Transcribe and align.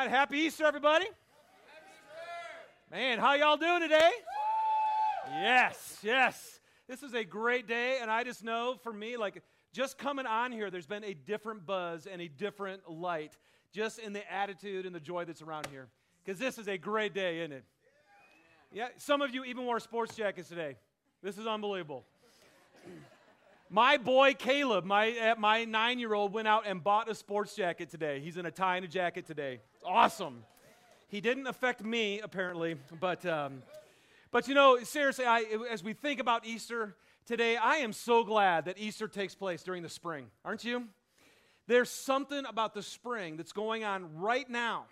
right, 0.00 0.10
happy 0.10 0.38
Easter, 0.38 0.64
everybody. 0.64 1.04
Man, 2.90 3.18
how 3.18 3.34
y'all 3.34 3.58
doing 3.58 3.82
today? 3.82 4.10
Yes, 5.28 5.98
yes. 6.02 6.60
This 6.88 7.02
is 7.02 7.12
a 7.12 7.22
great 7.22 7.68
day, 7.68 7.98
and 8.00 8.10
I 8.10 8.24
just 8.24 8.42
know 8.42 8.76
for 8.82 8.94
me, 8.94 9.18
like 9.18 9.42
just 9.74 9.98
coming 9.98 10.24
on 10.24 10.52
here, 10.52 10.70
there's 10.70 10.86
been 10.86 11.04
a 11.04 11.12
different 11.12 11.66
buzz 11.66 12.06
and 12.06 12.22
a 12.22 12.28
different 12.28 12.90
light 12.90 13.36
just 13.74 13.98
in 13.98 14.14
the 14.14 14.32
attitude 14.32 14.86
and 14.86 14.94
the 14.94 15.00
joy 15.00 15.26
that's 15.26 15.42
around 15.42 15.66
here. 15.66 15.88
Because 16.24 16.38
this 16.38 16.56
is 16.56 16.66
a 16.66 16.78
great 16.78 17.12
day, 17.12 17.40
isn't 17.40 17.52
it? 17.52 17.64
Yeah, 18.72 18.88
some 18.96 19.20
of 19.20 19.34
you 19.34 19.44
even 19.44 19.66
wore 19.66 19.80
sports 19.80 20.16
jackets 20.16 20.48
today. 20.48 20.76
This 21.22 21.36
is 21.36 21.46
unbelievable. 21.46 22.06
My 23.72 23.98
boy 23.98 24.34
Caleb, 24.34 24.84
my, 24.84 25.16
uh, 25.16 25.34
my 25.38 25.64
nine 25.64 26.00
year 26.00 26.12
old, 26.12 26.32
went 26.32 26.48
out 26.48 26.64
and 26.66 26.82
bought 26.82 27.08
a 27.08 27.14
sports 27.14 27.54
jacket 27.54 27.88
today. 27.88 28.18
He's 28.18 28.36
in 28.36 28.44
a 28.44 28.50
tie 28.50 28.74
and 28.74 28.84
a 28.84 28.88
jacket 28.88 29.26
today. 29.28 29.60
Awesome. 29.84 30.42
He 31.06 31.20
didn't 31.20 31.46
affect 31.46 31.84
me, 31.84 32.18
apparently, 32.18 32.74
but, 32.98 33.24
um, 33.24 33.62
but 34.32 34.48
you 34.48 34.54
know, 34.54 34.82
seriously, 34.82 35.24
I, 35.24 35.44
as 35.70 35.84
we 35.84 35.92
think 35.92 36.18
about 36.18 36.44
Easter 36.44 36.96
today, 37.26 37.56
I 37.56 37.76
am 37.76 37.92
so 37.92 38.24
glad 38.24 38.64
that 38.64 38.76
Easter 38.76 39.06
takes 39.06 39.36
place 39.36 39.62
during 39.62 39.84
the 39.84 39.88
spring, 39.88 40.26
aren't 40.44 40.64
you? 40.64 40.88
There's 41.68 41.90
something 41.90 42.44
about 42.46 42.74
the 42.74 42.82
spring 42.82 43.36
that's 43.36 43.52
going 43.52 43.84
on 43.84 44.16
right 44.16 44.50
now 44.50 44.86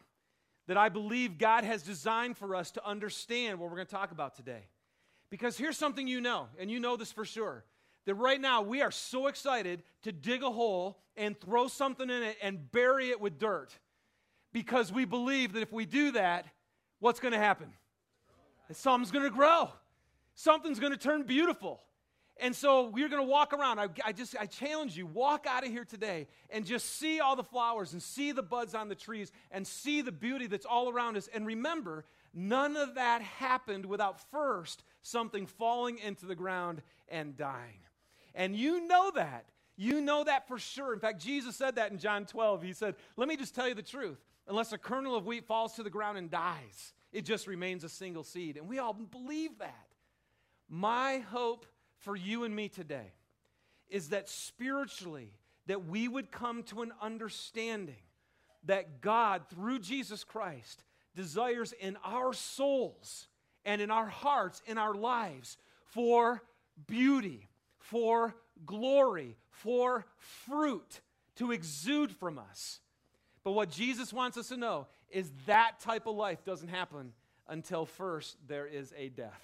that 0.69 0.77
I 0.77 0.89
believe 0.89 1.37
God 1.37 1.65
has 1.65 1.83
designed 1.83 2.37
for 2.37 2.55
us 2.55 2.71
to 2.73 2.87
understand 2.87 3.59
what 3.59 3.71
we're 3.71 3.77
going 3.77 3.89
to 3.89 3.95
talk 3.95 4.13
about 4.13 4.37
today. 4.37 4.69
Because 5.31 5.59
here's 5.59 5.77
something 5.77 6.07
you 6.07 6.21
know, 6.21 6.47
and 6.61 6.71
you 6.71 6.79
know 6.79 6.97
this 6.97 7.11
for 7.11 7.25
sure 7.25 7.65
that 8.09 8.15
right 8.15 8.41
now 8.41 8.63
we 8.63 8.81
are 8.81 8.91
so 8.91 9.27
excited 9.27 9.83
to 10.03 10.13
dig 10.13 10.43
a 10.43 10.51
hole 10.51 10.99
and 11.15 11.39
throw 11.39 11.69
something 11.69 12.09
in 12.09 12.23
it 12.23 12.39
and 12.43 12.73
bury 12.73 13.11
it 13.11 13.21
with 13.21 13.39
dirt 13.39 13.77
because 14.51 14.91
we 14.91 15.05
believe 15.05 15.53
that 15.53 15.61
if 15.61 15.71
we 15.71 15.85
do 15.85 16.13
that, 16.13 16.47
what's 17.01 17.21
going 17.21 17.33
to 17.33 17.39
happen? 17.39 17.71
Something's 18.73 19.11
going 19.11 19.25
to 19.25 19.31
grow. 19.31 19.69
Something's 20.35 20.81
going 20.81 20.93
to 20.93 20.99
turn 20.99 21.25
beautiful. 21.25 21.83
And 22.41 22.57
so 22.57 22.89
we're 22.89 23.11
going 23.11 23.23
to 23.23 23.29
walk 23.29 23.53
around. 23.53 23.79
I, 23.79 23.89
I, 24.03 24.13
just 24.13 24.35
I 24.41 24.47
challenge 24.47 24.97
you, 24.97 25.05
walk 25.05 25.47
out 25.47 25.67
of 25.67 25.71
here 25.71 25.85
today 25.85 26.29
and 26.49 26.65
just 26.65 26.99
see 26.99 27.21
all 27.21 27.37
the 27.37 27.45
flowers 27.45 27.93
and 27.93 28.03
see 28.03 28.33
the 28.33 28.43
buds 28.43 28.75
on 28.75 28.89
the 28.89 28.95
trees 28.95 29.33
and 29.51 29.67
see 29.67 30.01
the 30.01 30.13
beauty 30.13 30.47
that's 30.47 30.65
all 30.65 30.89
around 30.89 31.19
us. 31.19 31.29
And 31.35 31.47
remember, 31.47 32.07
none 32.33 32.77
of 32.79 32.95
that 32.95 33.21
happened 33.21 33.85
without 33.85 34.31
first 34.31 34.83
something 35.03 35.47
falling 35.47 35.99
into 35.99 36.25
the 36.25 36.37
ground 36.37 36.81
and 37.09 37.37
dying. 37.37 37.81
And 38.35 38.55
you 38.55 38.87
know 38.87 39.11
that. 39.15 39.47
You 39.77 40.01
know 40.01 40.25
that 40.25 40.49
for 40.49 40.59
sure. 40.59 40.93
In 40.93 41.01
fact, 41.01 41.21
Jesus 41.21 41.55
said 41.57 41.77
that 41.77 41.93
in 41.93 41.99
John 41.99 42.27
12. 42.27 42.63
He 42.63 42.73
said, 42.73 42.97
Let 43.17 43.29
me 43.29 43.37
just 43.37 43.55
tell 43.55 43.69
you 43.69 43.75
the 43.75 43.83
truth. 43.83 44.19
Unless 44.49 44.73
a 44.73 44.79
kernel 44.79 45.15
of 45.15 45.27
wheat 45.27 45.47
falls 45.47 45.75
to 45.75 45.83
the 45.83 45.91
ground 45.91 46.19
and 46.19 46.31
dies, 46.31 46.95
it 47.13 47.25
just 47.25 47.47
remains 47.47 47.85
a 47.85 47.89
single 47.89 48.25
seed. 48.25 48.57
And 48.57 48.69
we 48.69 48.79
all 48.79 48.95
believe 48.95 49.59
that. 49.59 49.87
My 50.69 51.19
hope 51.31 51.67
for 51.99 52.17
you 52.17 52.45
and 52.45 52.55
me 52.55 52.69
today 52.69 53.13
is 53.89 54.09
that 54.11 54.29
spiritually, 54.29 55.33
that 55.67 55.87
we 55.87 56.09
would 56.09 56.31
come 56.31 56.63
to 56.65 56.83
an 56.83 56.93
understanding 57.01 57.95
that 58.65 59.01
God, 59.01 59.43
through 59.49 59.79
Jesus 59.81 60.25
Christ, 60.25 60.83
desires 61.15 61.73
in 61.73 61.97
our 62.05 62.33
souls 62.33 63.29
and 63.65 63.81
in 63.81 63.91
our 63.91 64.07
hearts, 64.07 64.63
in 64.67 64.79
our 64.79 64.95
lives, 64.95 65.57
for 65.87 66.43
beauty, 66.87 67.48
for 67.79 68.35
glory, 68.67 69.37
for 69.51 70.05
fruit 70.19 71.01
to 71.37 71.53
exude 71.53 72.13
from 72.13 72.39
us. 72.39 72.81
But 73.45 73.53
what 73.53 73.71
Jesus 73.71 74.13
wants 74.13 74.37
us 74.37 74.49
to 74.49 74.57
know 74.57 74.87
is 75.11 75.31
that 75.47 75.81
type 75.81 76.07
of 76.07 76.17
life 76.17 76.45
doesn't 76.45 76.69
happen 76.69 77.13
until 77.49 77.87
first 77.87 78.37
there 78.47 78.67
is 78.67 78.93
a 78.97 79.09
death. 79.09 79.43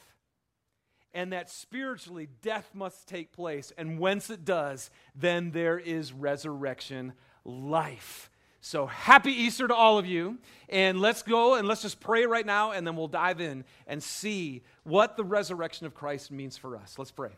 And 1.15 1.33
that 1.33 1.49
spiritually, 1.49 2.29
death 2.43 2.69
must 2.75 3.09
take 3.09 3.33
place. 3.33 3.73
And 3.79 3.99
once 3.99 4.31
it 4.31 4.45
does, 4.45 4.91
then 5.15 5.53
there 5.53 5.79
is 5.79 6.13
resurrection 6.13 7.13
life. 7.45 8.31
So 8.61 8.87
happy 8.87 9.31
Easter 9.31 9.69
to 9.69 9.75
all 9.75 9.97
of 9.97 10.07
you. 10.07 10.39
And 10.69 11.01
let's 11.01 11.23
go 11.23 11.55
and 11.55 11.69
let's 11.69 11.83
just 11.83 12.01
pray 12.01 12.27
right 12.27 12.45
now, 12.45 12.73
and 12.73 12.87
then 12.87 12.97
we'll 12.97 13.09
dive 13.09 13.41
in 13.41 13.65
and 13.87 14.03
see 14.03 14.63
what 14.83 15.17
the 15.17 15.25
resurrection 15.25 15.87
of 15.87 15.95
Christ 15.95 16.33
means 16.33 16.57
for 16.57 16.77
us. 16.77 16.99
Let's 16.99 17.13
pray. 17.13 17.31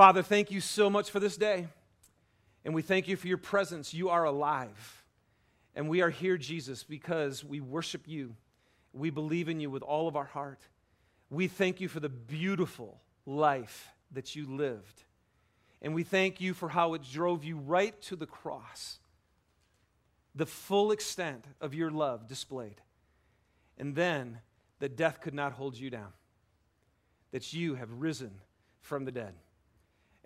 Father, 0.00 0.22
thank 0.22 0.50
you 0.50 0.62
so 0.62 0.88
much 0.88 1.10
for 1.10 1.20
this 1.20 1.36
day. 1.36 1.68
And 2.64 2.72
we 2.72 2.80
thank 2.80 3.06
you 3.06 3.16
for 3.16 3.28
your 3.28 3.36
presence. 3.36 3.92
You 3.92 4.08
are 4.08 4.24
alive. 4.24 5.04
And 5.76 5.90
we 5.90 6.00
are 6.00 6.08
here, 6.08 6.38
Jesus, 6.38 6.82
because 6.82 7.44
we 7.44 7.60
worship 7.60 8.08
you. 8.08 8.34
We 8.94 9.10
believe 9.10 9.50
in 9.50 9.60
you 9.60 9.68
with 9.68 9.82
all 9.82 10.08
of 10.08 10.16
our 10.16 10.24
heart. 10.24 10.62
We 11.28 11.48
thank 11.48 11.82
you 11.82 11.88
for 11.88 12.00
the 12.00 12.08
beautiful 12.08 12.98
life 13.26 13.90
that 14.12 14.34
you 14.34 14.46
lived. 14.46 15.02
And 15.82 15.94
we 15.94 16.02
thank 16.02 16.40
you 16.40 16.54
for 16.54 16.70
how 16.70 16.94
it 16.94 17.02
drove 17.02 17.44
you 17.44 17.58
right 17.58 18.00
to 18.04 18.16
the 18.16 18.24
cross. 18.24 19.00
The 20.34 20.46
full 20.46 20.92
extent 20.92 21.44
of 21.60 21.74
your 21.74 21.90
love 21.90 22.26
displayed. 22.26 22.80
And 23.76 23.94
then 23.94 24.38
that 24.78 24.96
death 24.96 25.20
could 25.20 25.34
not 25.34 25.52
hold 25.52 25.76
you 25.76 25.90
down, 25.90 26.14
that 27.32 27.52
you 27.52 27.74
have 27.74 27.90
risen 27.92 28.30
from 28.80 29.04
the 29.04 29.12
dead. 29.12 29.34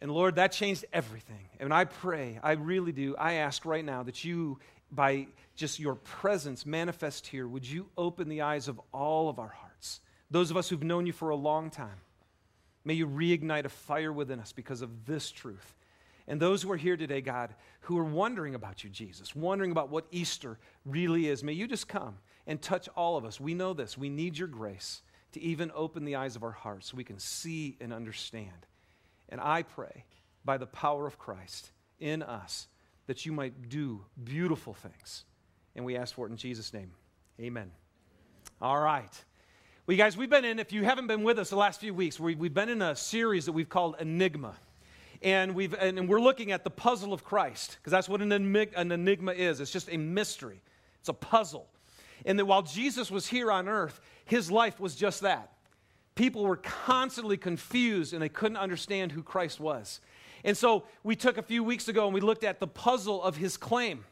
And 0.05 0.13
Lord, 0.13 0.35
that 0.35 0.53
changed 0.53 0.85
everything. 0.93 1.49
And 1.59 1.73
I 1.73 1.87
pray, 1.87 2.39
I 2.43 2.53
really 2.53 2.93
do, 2.93 3.17
I 3.17 3.37
ask 3.37 3.65
right 3.65 3.83
now 3.83 4.03
that 4.03 4.23
you, 4.23 4.59
by 4.93 5.29
just 5.57 5.81
your 5.81 5.95
presence 5.95 6.67
manifest 6.67 7.27
here, 7.27 7.49
would 7.49 7.67
you 7.67 7.89
open 7.97 8.29
the 8.29 8.43
eyes 8.43 8.69
of 8.69 8.79
all 8.93 9.31
of 9.31 9.39
our 9.39 9.49
hearts, 9.49 10.03
those 10.31 10.51
of 10.51 10.59
us 10.59 10.69
who've 10.69 10.83
known 10.83 11.07
you 11.07 11.15
for 11.15 11.31
a 11.31 11.35
long 11.35 11.71
time. 11.71 12.03
May 12.85 12.93
you 12.93 13.09
reignite 13.09 13.65
a 13.65 13.71
fire 13.71 14.13
within 14.13 14.41
us 14.41 14.53
because 14.53 14.83
of 14.83 15.07
this 15.07 15.31
truth. 15.31 15.75
And 16.29 16.39
those 16.39 16.61
who 16.61 16.71
are 16.71 16.77
here 16.77 16.99
today, 16.99 17.23
God, 17.23 17.55
who 17.81 17.97
are 17.97 18.05
wondering 18.05 18.55
about 18.55 18.85
you, 18.85 18.91
Jesus, 18.91 19.35
wondering 19.35 19.71
about 19.71 19.89
what 19.89 20.05
Easter 20.11 20.59
really 20.85 21.29
is, 21.29 21.43
may 21.43 21.55
you 21.55 21.67
just 21.67 21.89
come 21.89 22.19
and 22.47 22.61
touch 22.61 22.91
all 22.95 23.17
of 23.17 23.25
us. 23.25 23.41
We 23.41 23.55
know 23.55 23.73
this. 23.73 23.97
We 23.97 24.11
need 24.11 24.37
your 24.37 24.49
grace 24.49 25.01
to 25.33 25.41
even 25.41 25.73
open 25.75 26.05
the 26.05 26.17
eyes 26.17 26.37
of 26.37 26.43
our 26.43 26.51
hearts 26.51 26.91
so 26.91 26.99
we 26.99 27.05
can 27.05 27.19
see 27.19 27.79
and 27.81 27.91
understand. 27.91 28.67
And 29.29 29.41
I 29.41 29.63
pray 29.63 30.05
by 30.45 30.59
the 30.59 30.67
power 30.67 31.07
of 31.07 31.19
Christ 31.19 31.71
in 31.99 32.23
us 32.23 32.69
that 33.07 33.27
you 33.27 33.33
might 33.33 33.69
do 33.69 34.05
beautiful 34.23 34.75
things. 34.75 35.25
And 35.75 35.85
we 35.85 35.97
ask 35.97 36.15
for 36.15 36.27
it 36.27 36.31
in 36.31 36.37
Jesus' 36.37 36.73
name. 36.73 36.93
Amen. 37.41 37.71
All 38.61 38.81
right. 38.81 39.25
Well, 39.87 39.97
you 39.97 40.03
guys, 40.03 40.17
we've 40.17 40.31
been 40.31 40.45
in, 40.45 40.59
if 40.59 40.73
you 40.73 40.85
haven't 40.85 41.09
been 41.09 41.23
with 41.25 41.39
us 41.39 41.51
the 41.51 41.57
last 41.57 41.81
few 41.81 41.93
weeks, 41.93 42.19
we, 42.19 42.35
have 42.35 42.55
been 42.55 42.69
in 42.69 42.81
a 42.81 42.97
series 42.97 43.47
that 43.47 43.53
we've 43.53 43.69
called 43.69 43.97
Enigma. 44.01 44.55
And, 45.21 45.55
we've, 45.55 45.75
and 45.75 46.09
we're 46.09 46.21
looking 46.21 46.53
at 46.53 46.65
the 46.65 46.71
puzzle 46.71 47.13
of 47.13 47.25
Christ, 47.25 47.79
because 47.81 47.91
that's 47.91 48.09
what 48.09 48.21
an, 48.21 48.33
an 48.33 48.93
enigma 48.93 49.33
is. 49.33 49.61
It's 49.61 49.71
just 49.71 49.89
a 49.91 49.97
mystery, 49.97 50.61
it's 51.01 51.09
a 51.09 51.15
puzzle. 51.15 51.67
And 52.27 52.39
that 52.39 52.47
while 52.47 52.63
Jesus 52.63 53.11
was 53.11 53.27
here 53.27 53.51
on 53.51 53.69
earth, 53.69 54.01
his 54.25 54.51
life 54.51 54.81
was 54.81 54.95
just 54.95 55.23
that 55.23 55.54
people 56.15 56.45
were 56.45 56.57
constantly 56.57 57.37
confused 57.37 58.13
and 58.13 58.23
they 58.23 58.29
couldn't 58.29 58.57
understand 58.57 59.13
who 59.13 59.23
Christ 59.23 59.61
was. 59.61 60.01
And 60.45 60.57
so 60.57 60.85
we 61.03 61.17
took 61.17 61.39
a 61.39 61.43
few 61.43 61.65
weeks 61.65 61.89
ago 61.89 62.05
and 62.05 62.15
we 62.15 62.21
looked 62.21 62.45
at 62.45 62.61
the 62.61 62.67
puzzle 62.67 63.23
of 63.23 63.37
his 63.37 63.57
claim 63.57 64.05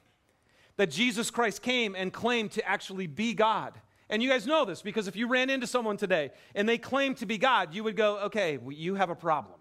that 0.77 0.91
Jesus 0.91 1.31
Christ 1.31 1.63
came 1.63 1.95
and 1.95 2.13
claimed 2.13 2.53
to 2.53 2.67
actually 2.67 3.07
be 3.07 3.35
God. 3.35 3.75
And 4.09 4.23
you 4.23 4.29
guys 4.29 4.47
know 4.47 4.65
this 4.65 4.83
because 4.83 5.09
if 5.09 5.17
you 5.17 5.29
ran 5.29 5.51
into 5.51 5.67
someone 5.67 5.97
today 5.97 6.31
and 6.55 6.69
they 6.69 6.79
claimed 6.79 7.19
to 7.19 7.27
be 7.27 7.39
God, 7.39 7.75
you 7.75 7.85
would 7.85 7.97
go, 7.97 8.19
okay, 8.25 8.59
you 8.69 8.95
have 8.95 9.11
a 9.11 9.15
problem, 9.15 9.61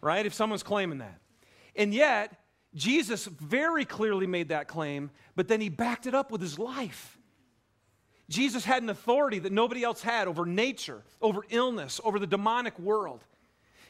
right? 0.00 0.24
If 0.24 0.34
someone's 0.34 0.62
claiming 0.62 0.98
that. 0.98 1.20
And 1.76 1.94
yet, 1.94 2.34
Jesus 2.74 3.26
very 3.26 3.84
clearly 3.84 4.26
made 4.26 4.48
that 4.48 4.68
claim, 4.68 5.10
but 5.34 5.48
then 5.48 5.60
he 5.60 5.68
backed 5.68 6.06
it 6.06 6.14
up 6.14 6.30
with 6.30 6.40
his 6.40 6.58
life. 6.58 7.18
Jesus 8.30 8.64
had 8.64 8.82
an 8.82 8.88
authority 8.88 9.40
that 9.40 9.52
nobody 9.52 9.82
else 9.82 10.00
had 10.00 10.28
over 10.28 10.46
nature, 10.46 11.02
over 11.20 11.42
illness, 11.50 12.00
over 12.04 12.18
the 12.18 12.28
demonic 12.28 12.78
world. 12.78 13.24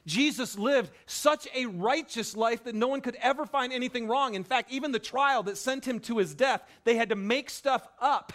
Jesus 0.06 0.58
lived 0.58 0.90
such 1.04 1.46
a 1.54 1.66
righteous 1.66 2.34
life 2.34 2.64
that 2.64 2.74
no 2.74 2.88
one 2.88 3.02
could 3.02 3.16
ever 3.16 3.44
find 3.44 3.70
anything 3.70 4.08
wrong. 4.08 4.34
In 4.34 4.42
fact, 4.42 4.72
even 4.72 4.92
the 4.92 4.98
trial 4.98 5.42
that 5.42 5.58
sent 5.58 5.86
him 5.86 6.00
to 6.00 6.16
his 6.16 6.34
death, 6.34 6.62
they 6.84 6.96
had 6.96 7.10
to 7.10 7.16
make 7.16 7.50
stuff 7.50 7.86
up 8.00 8.32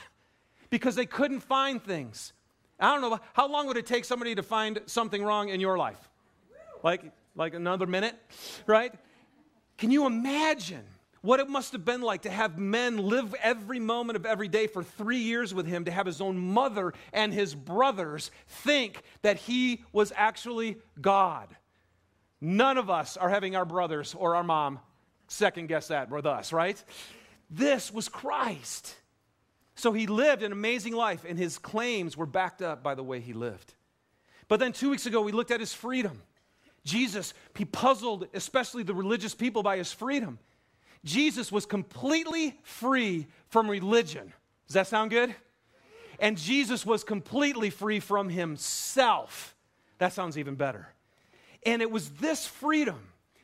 because 0.70 0.94
they 0.94 1.08
couldn't 1.08 1.40
find 1.40 1.84
things. 1.84 2.34
I 2.80 2.94
don't 2.94 3.10
know, 3.10 3.20
how 3.34 3.48
long 3.48 3.66
would 3.66 3.78
it 3.78 3.88
take 3.88 4.06
somebody 4.06 4.36
to 4.36 4.44
find 4.44 4.82
something 4.86 5.24
wrong 5.24 5.50
in 5.50 5.60
your 5.60 5.76
life? 5.76 6.10
Like, 6.84 7.02
like 7.36 7.56
another 7.56 7.88
minute, 7.88 8.16
right? 8.68 8.94
Can 9.80 9.90
you 9.90 10.06
imagine 10.06 10.84
what 11.26 11.40
it 11.40 11.50
must 11.50 11.72
have 11.72 11.84
been 11.84 12.02
like 12.02 12.22
to 12.22 12.30
have 12.30 12.60
men 12.60 12.98
live 12.98 13.34
every 13.42 13.80
moment 13.80 14.16
of 14.16 14.26
every 14.26 14.48
day 14.48 14.68
for 14.68 14.84
three 14.84 15.18
years 15.18 15.54
with 15.54 15.66
him, 15.66 15.86
to 15.86 15.92
have 15.92 16.06
his 16.06 16.22
own 16.22 16.38
mother 16.38 16.94
and 17.12 17.34
his 17.34 17.56
brothers 17.56 18.30
think 18.48 19.02
that 19.24 19.38
he 19.38 19.84
was 19.92 20.14
actually 20.16 20.78
God. 21.02 21.48
None 22.40 22.78
of 22.78 22.92
us 22.92 23.18
are 23.18 23.30
having 23.30 23.56
our 23.56 23.66
brothers 23.66 24.16
or 24.16 24.36
our 24.36 24.44
mom 24.44 24.80
second 25.28 25.68
guess 25.68 25.88
that 25.88 26.12
with 26.12 26.28
us, 26.28 26.54
right? 26.54 26.82
This 27.50 27.92
was 27.92 28.08
Christ. 28.08 28.96
So 29.74 29.94
he 29.94 30.06
lived 30.06 30.44
an 30.44 30.52
amazing 30.52 30.94
life, 30.94 31.26
and 31.28 31.40
his 31.40 31.58
claims 31.58 32.16
were 32.16 32.28
backed 32.28 32.62
up 32.62 32.84
by 32.84 32.94
the 32.94 33.04
way 33.04 33.20
he 33.20 33.34
lived. 33.34 33.74
But 34.48 34.60
then 34.60 34.74
two 34.74 34.92
weeks 34.92 35.08
ago, 35.08 35.22
we 35.22 35.32
looked 35.32 35.52
at 35.52 35.60
his 35.60 35.74
freedom. 35.74 36.22
Jesus, 36.84 37.34
he 37.58 37.66
puzzled 37.66 38.28
especially 38.36 38.84
the 38.84 38.94
religious 38.94 39.34
people 39.34 39.64
by 39.64 39.78
his 39.78 39.92
freedom. 39.92 40.38
Jesus 41.06 41.52
was 41.52 41.66
completely 41.66 42.58
free 42.64 43.28
from 43.48 43.70
religion. 43.70 44.34
Does 44.68 44.74
that 44.74 44.88
sound 44.88 45.12
good? 45.12 45.34
And 46.20 46.38
Jesus 46.38 46.86
was 46.86 47.04
completely 47.04 47.70
free 47.70 48.00
from 48.00 48.30
himself. 48.30 49.56
That 50.00 50.14
sounds 50.14 50.38
even 50.38 50.56
better. 50.56 50.88
And 51.66 51.82
it 51.82 51.92
was 51.92 52.10
this 52.12 52.46
freedom 52.48 53.00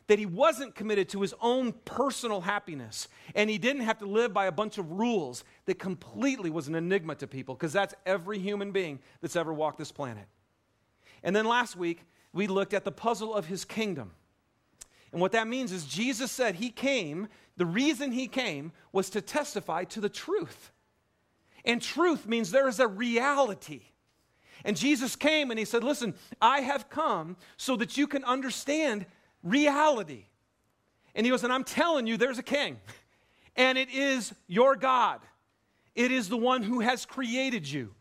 that 0.08 0.20
he 0.20 0.26
wasn't 0.26 0.76
committed 0.76 1.08
to 1.10 1.22
his 1.22 1.34
own 1.40 1.72
personal 1.86 2.42
happiness 2.42 3.08
and 3.34 3.50
he 3.50 3.58
didn't 3.58 3.84
have 3.84 4.00
to 4.00 4.06
live 4.06 4.34
by 4.34 4.46
a 4.48 4.52
bunch 4.52 4.78
of 4.78 4.92
rules 4.92 5.44
that 5.66 5.80
completely 5.80 6.50
was 6.50 6.68
an 6.68 6.76
enigma 6.76 7.16
to 7.16 7.28
people 7.28 7.56
because 7.56 7.72
that's 7.72 7.94
every 8.06 8.38
human 8.38 8.72
being 8.72 9.00
that's 9.22 9.36
ever 9.36 9.54
walked 9.54 9.78
this 9.78 9.92
planet. 9.92 10.26
And 11.24 11.36
then 11.36 11.46
last 11.46 11.76
week, 11.76 12.04
we 12.34 12.48
looked 12.48 12.74
at 12.74 12.84
the 12.84 12.92
puzzle 12.92 13.34
of 13.34 13.46
his 13.46 13.64
kingdom. 13.64 14.12
And 15.12 15.20
what 15.20 15.34
that 15.34 15.48
means 15.48 15.72
is 15.72 15.86
Jesus 15.86 16.32
said 16.32 16.56
he 16.56 16.70
came, 16.70 17.28
the 17.58 17.66
reason 17.66 18.12
he 18.12 18.28
came 18.28 18.72
was 18.92 19.10
to 19.12 19.22
testify 19.22 19.84
to 19.86 20.00
the 20.02 20.10
truth. 20.10 20.72
And 21.66 21.82
truth 21.82 22.26
means 22.26 22.52
there 22.52 22.70
is 22.70 22.80
a 22.80 22.88
reality. 22.88 23.82
And 24.64 24.78
Jesus 24.78 25.16
came 25.16 25.52
and 25.52 25.60
he 25.60 25.66
said, 25.66 25.84
Listen, 25.84 26.14
I 26.42 26.62
have 26.62 26.90
come 26.90 27.36
so 27.58 27.76
that 27.78 27.98
you 27.98 28.08
can 28.08 28.24
understand 28.24 29.06
reality. 29.44 30.26
And 31.16 31.26
he 31.26 31.30
goes, 31.30 31.44
and 31.44 31.52
I'm 31.52 31.64
telling 31.64 32.08
you, 32.08 32.18
there's 32.18 32.38
a 32.38 32.44
king, 32.44 32.80
and 33.56 33.78
it 33.78 33.90
is 33.90 34.34
your 34.48 34.76
God. 34.76 35.20
It 35.94 36.12
is 36.12 36.30
the 36.30 36.38
one 36.38 36.64
who 36.64 36.80
has 36.80 37.06
created 37.06 37.70
you. 37.70 37.94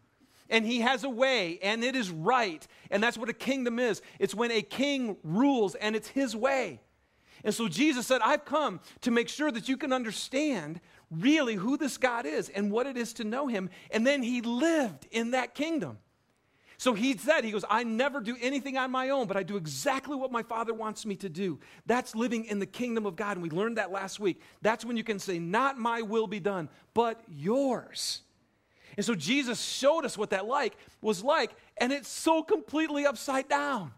And 0.49 0.65
he 0.65 0.81
has 0.81 1.05
a 1.05 1.09
way, 1.09 1.59
and 1.63 1.85
it 1.85 1.95
is 1.95 2.11
right. 2.11 2.67
And 2.91 3.03
that's 3.03 3.17
what 3.19 3.29
a 3.29 3.33
kingdom 3.33 3.79
is 3.79 4.03
it's 4.19 4.35
when 4.35 4.51
a 4.51 4.63
king 4.63 5.17
rules, 5.23 5.75
and 5.77 5.95
it's 5.95 6.09
his 6.09 6.35
way. 6.35 6.81
And 7.45 7.55
so 7.55 7.69
Jesus 7.69 8.07
said, 8.07 8.21
I've 8.23 8.45
come 8.45 8.81
to 9.03 9.11
make 9.11 9.29
sure 9.29 9.51
that 9.51 9.69
you 9.69 9.77
can 9.77 9.93
understand 9.93 10.81
really 11.11 11.55
who 11.55 11.77
this 11.77 11.97
God 11.97 12.27
is 12.27 12.49
and 12.49 12.71
what 12.71 12.87
it 12.87 12.97
is 12.97 13.13
to 13.15 13.25
know 13.25 13.47
him. 13.47 13.71
And 13.91 14.07
then 14.07 14.23
he 14.23 14.41
lived 14.43 15.07
in 15.11 15.33
that 15.33 15.55
kingdom. 15.55 15.99
So 16.81 16.95
he 16.95 17.15
said, 17.17 17.45
He 17.45 17.51
goes, 17.51 17.65
I 17.69 17.83
never 17.83 18.21
do 18.21 18.37
anything 18.41 18.79
on 18.79 18.91
my 18.91 19.11
own, 19.11 19.27
but 19.27 19.37
I 19.37 19.43
do 19.43 19.59
exactly 19.59 20.17
what 20.17 20.33
my 20.33 20.43
Father 20.43 20.73
wants 20.73 21.05
me 21.05 21.15
to 21.17 21.29
do. 21.29 21.59
That's 21.85 22.15
living 22.15 22.47
in 22.47 22.59
the 22.59 22.65
kingdom 22.65 23.05
of 23.05 23.17
God. 23.17 23.37
And 23.37 23.43
we 23.43 23.51
learned 23.51 23.77
that 23.77 23.91
last 23.91 24.19
week. 24.19 24.41
That's 24.63 24.83
when 24.83 24.97
you 24.97 25.05
can 25.05 25.19
say, 25.19 25.39
Not 25.39 25.79
my 25.79 26.01
will 26.01 26.27
be 26.27 26.41
done, 26.41 26.71
but 26.95 27.21
yours. 27.29 28.23
And 28.97 29.05
so 29.05 29.15
Jesus 29.15 29.61
showed 29.61 30.07
us 30.07 30.17
what 30.17 30.31
that 30.31 30.47
like 30.47 30.75
was 31.03 31.23
like, 31.23 31.51
and 31.77 31.93
it's 31.93 32.09
so 32.09 32.43
completely 32.43 33.05
upside 33.05 33.49
down 33.49 33.93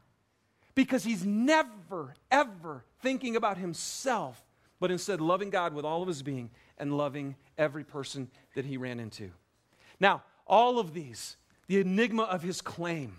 because 0.75 1.05
he's 1.05 1.25
never, 1.25 2.15
ever 2.31 2.85
thinking 3.01 3.37
about 3.37 3.59
himself, 3.59 4.45
but 4.81 4.91
instead 4.91 5.21
loving 5.21 5.51
God 5.51 5.75
with 5.75 5.85
all 5.85 6.03
of 6.03 6.09
his 6.09 6.23
being 6.23 6.51
and 6.79 6.97
loving 6.97 7.37
every 7.59 7.85
person 7.85 8.31
that 8.55 8.65
he 8.65 8.77
ran 8.77 8.99
into. 9.01 9.31
Now, 10.01 10.23
all 10.47 10.79
of 10.79 10.95
these 10.95 11.37
the 11.69 11.81
enigma 11.81 12.25
of 12.25 12.43
his 12.43 12.61
claim, 12.61 13.17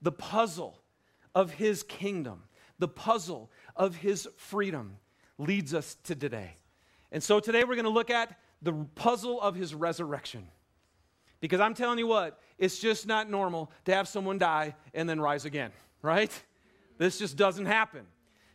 the 0.00 0.12
puzzle 0.12 0.78
of 1.34 1.52
his 1.52 1.82
kingdom, 1.82 2.42
the 2.78 2.86
puzzle 2.86 3.50
of 3.74 3.96
his 3.96 4.28
freedom 4.36 4.98
leads 5.38 5.74
us 5.74 5.96
to 6.04 6.14
today. 6.14 6.56
And 7.10 7.22
so 7.22 7.40
today 7.40 7.64
we're 7.64 7.74
going 7.74 7.84
to 7.84 7.90
look 7.90 8.10
at 8.10 8.38
the 8.60 8.72
puzzle 8.94 9.40
of 9.40 9.54
his 9.54 9.74
resurrection. 9.74 10.46
Because 11.40 11.60
I'm 11.60 11.74
telling 11.74 11.98
you 11.98 12.06
what, 12.06 12.38
it's 12.58 12.78
just 12.78 13.06
not 13.06 13.28
normal 13.28 13.72
to 13.86 13.94
have 13.94 14.06
someone 14.06 14.38
die 14.38 14.76
and 14.94 15.08
then 15.08 15.20
rise 15.20 15.44
again, 15.44 15.72
right? 16.02 16.30
This 17.02 17.18
just 17.18 17.36
doesn't 17.36 17.66
happen. 17.66 18.06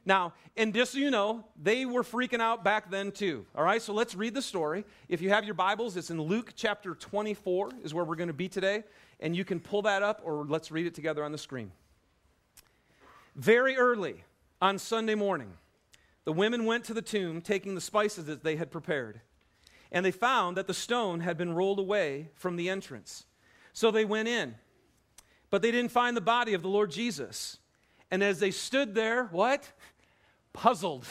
Now, 0.06 0.34
and 0.56 0.74
just 0.74 0.94
so 0.94 1.00
you 1.00 1.12
know, 1.12 1.44
they 1.62 1.86
were 1.86 2.02
freaking 2.02 2.40
out 2.40 2.64
back 2.64 2.90
then 2.90 3.12
too. 3.12 3.46
All 3.54 3.64
right, 3.64 3.82
so 3.82 3.94
let's 3.94 4.16
read 4.16 4.34
the 4.34 4.42
story. 4.42 4.86
If 5.10 5.22
you 5.22 5.32
have 5.32 5.44
your 5.44 5.54
Bibles, 5.54 5.98
it's 5.98 6.12
in 6.12 6.22
Luke 6.22 6.54
chapter 6.56 6.96
24, 6.96 7.72
is 7.84 7.94
where 7.94 8.06
we're 8.06 8.16
going 8.16 8.30
to 8.30 8.34
be 8.34 8.48
today 8.48 8.86
and 9.20 9.36
you 9.36 9.44
can 9.44 9.60
pull 9.60 9.82
that 9.82 10.02
up 10.02 10.22
or 10.24 10.46
let's 10.46 10.72
read 10.72 10.86
it 10.86 10.96
together 10.96 11.26
on 11.26 11.34
the 11.34 11.38
screen. 11.38 11.74
Very 13.36 13.76
early 13.76 14.24
on 14.62 14.80
Sunday 14.80 15.16
morning, 15.16 15.52
the 16.24 16.32
women 16.32 16.64
went 16.64 16.86
to 16.86 16.94
the 16.94 17.02
tomb 17.02 17.42
taking 17.42 17.76
the 17.76 17.82
spices 17.82 18.28
that 18.28 18.46
they 18.46 18.56
had 18.56 18.72
prepared, 18.72 19.20
and 19.92 20.06
they 20.06 20.12
found 20.12 20.56
that 20.56 20.68
the 20.68 20.74
stone 20.74 21.20
had 21.20 21.38
been 21.38 21.54
rolled 21.54 21.80
away 21.80 22.30
from 22.34 22.56
the 22.56 22.70
entrance. 22.70 23.26
So 23.74 23.92
they 23.92 24.06
went 24.06 24.30
in, 24.30 24.56
but 25.50 25.62
they 25.62 25.72
didn't 25.72 25.92
find 25.92 26.16
the 26.16 26.22
body 26.22 26.54
of 26.54 26.62
the 26.62 26.70
Lord 26.70 26.92
Jesus. 26.92 27.58
And 28.12 28.24
as 28.24 28.39
they 28.39 28.51
stood 28.51 28.95
there, 28.95 29.25
what? 29.25 29.71
Puzzled. 30.54 31.06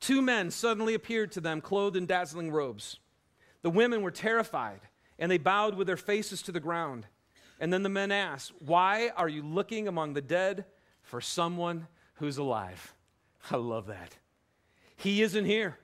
Two 0.00 0.22
men 0.22 0.50
suddenly 0.50 0.94
appeared 0.94 1.32
to 1.32 1.40
them, 1.40 1.60
clothed 1.60 1.96
in 1.96 2.06
dazzling 2.06 2.50
robes. 2.50 2.98
The 3.62 3.70
women 3.70 4.02
were 4.02 4.10
terrified 4.10 4.80
and 5.18 5.30
they 5.30 5.38
bowed 5.38 5.74
with 5.74 5.86
their 5.86 5.98
faces 5.98 6.42
to 6.42 6.52
the 6.52 6.60
ground. 6.60 7.06
And 7.60 7.72
then 7.72 7.82
the 7.82 7.90
men 7.90 8.10
asked, 8.10 8.52
Why 8.60 9.10
are 9.16 9.28
you 9.28 9.42
looking 9.42 9.86
among 9.86 10.14
the 10.14 10.22
dead 10.22 10.64
for 11.02 11.20
someone 11.20 11.86
who's 12.14 12.38
alive? 12.38 12.94
I 13.50 13.56
love 13.56 13.86
that. 13.86 14.16
He 14.96 15.22
isn't 15.22 15.44
here, 15.44 15.78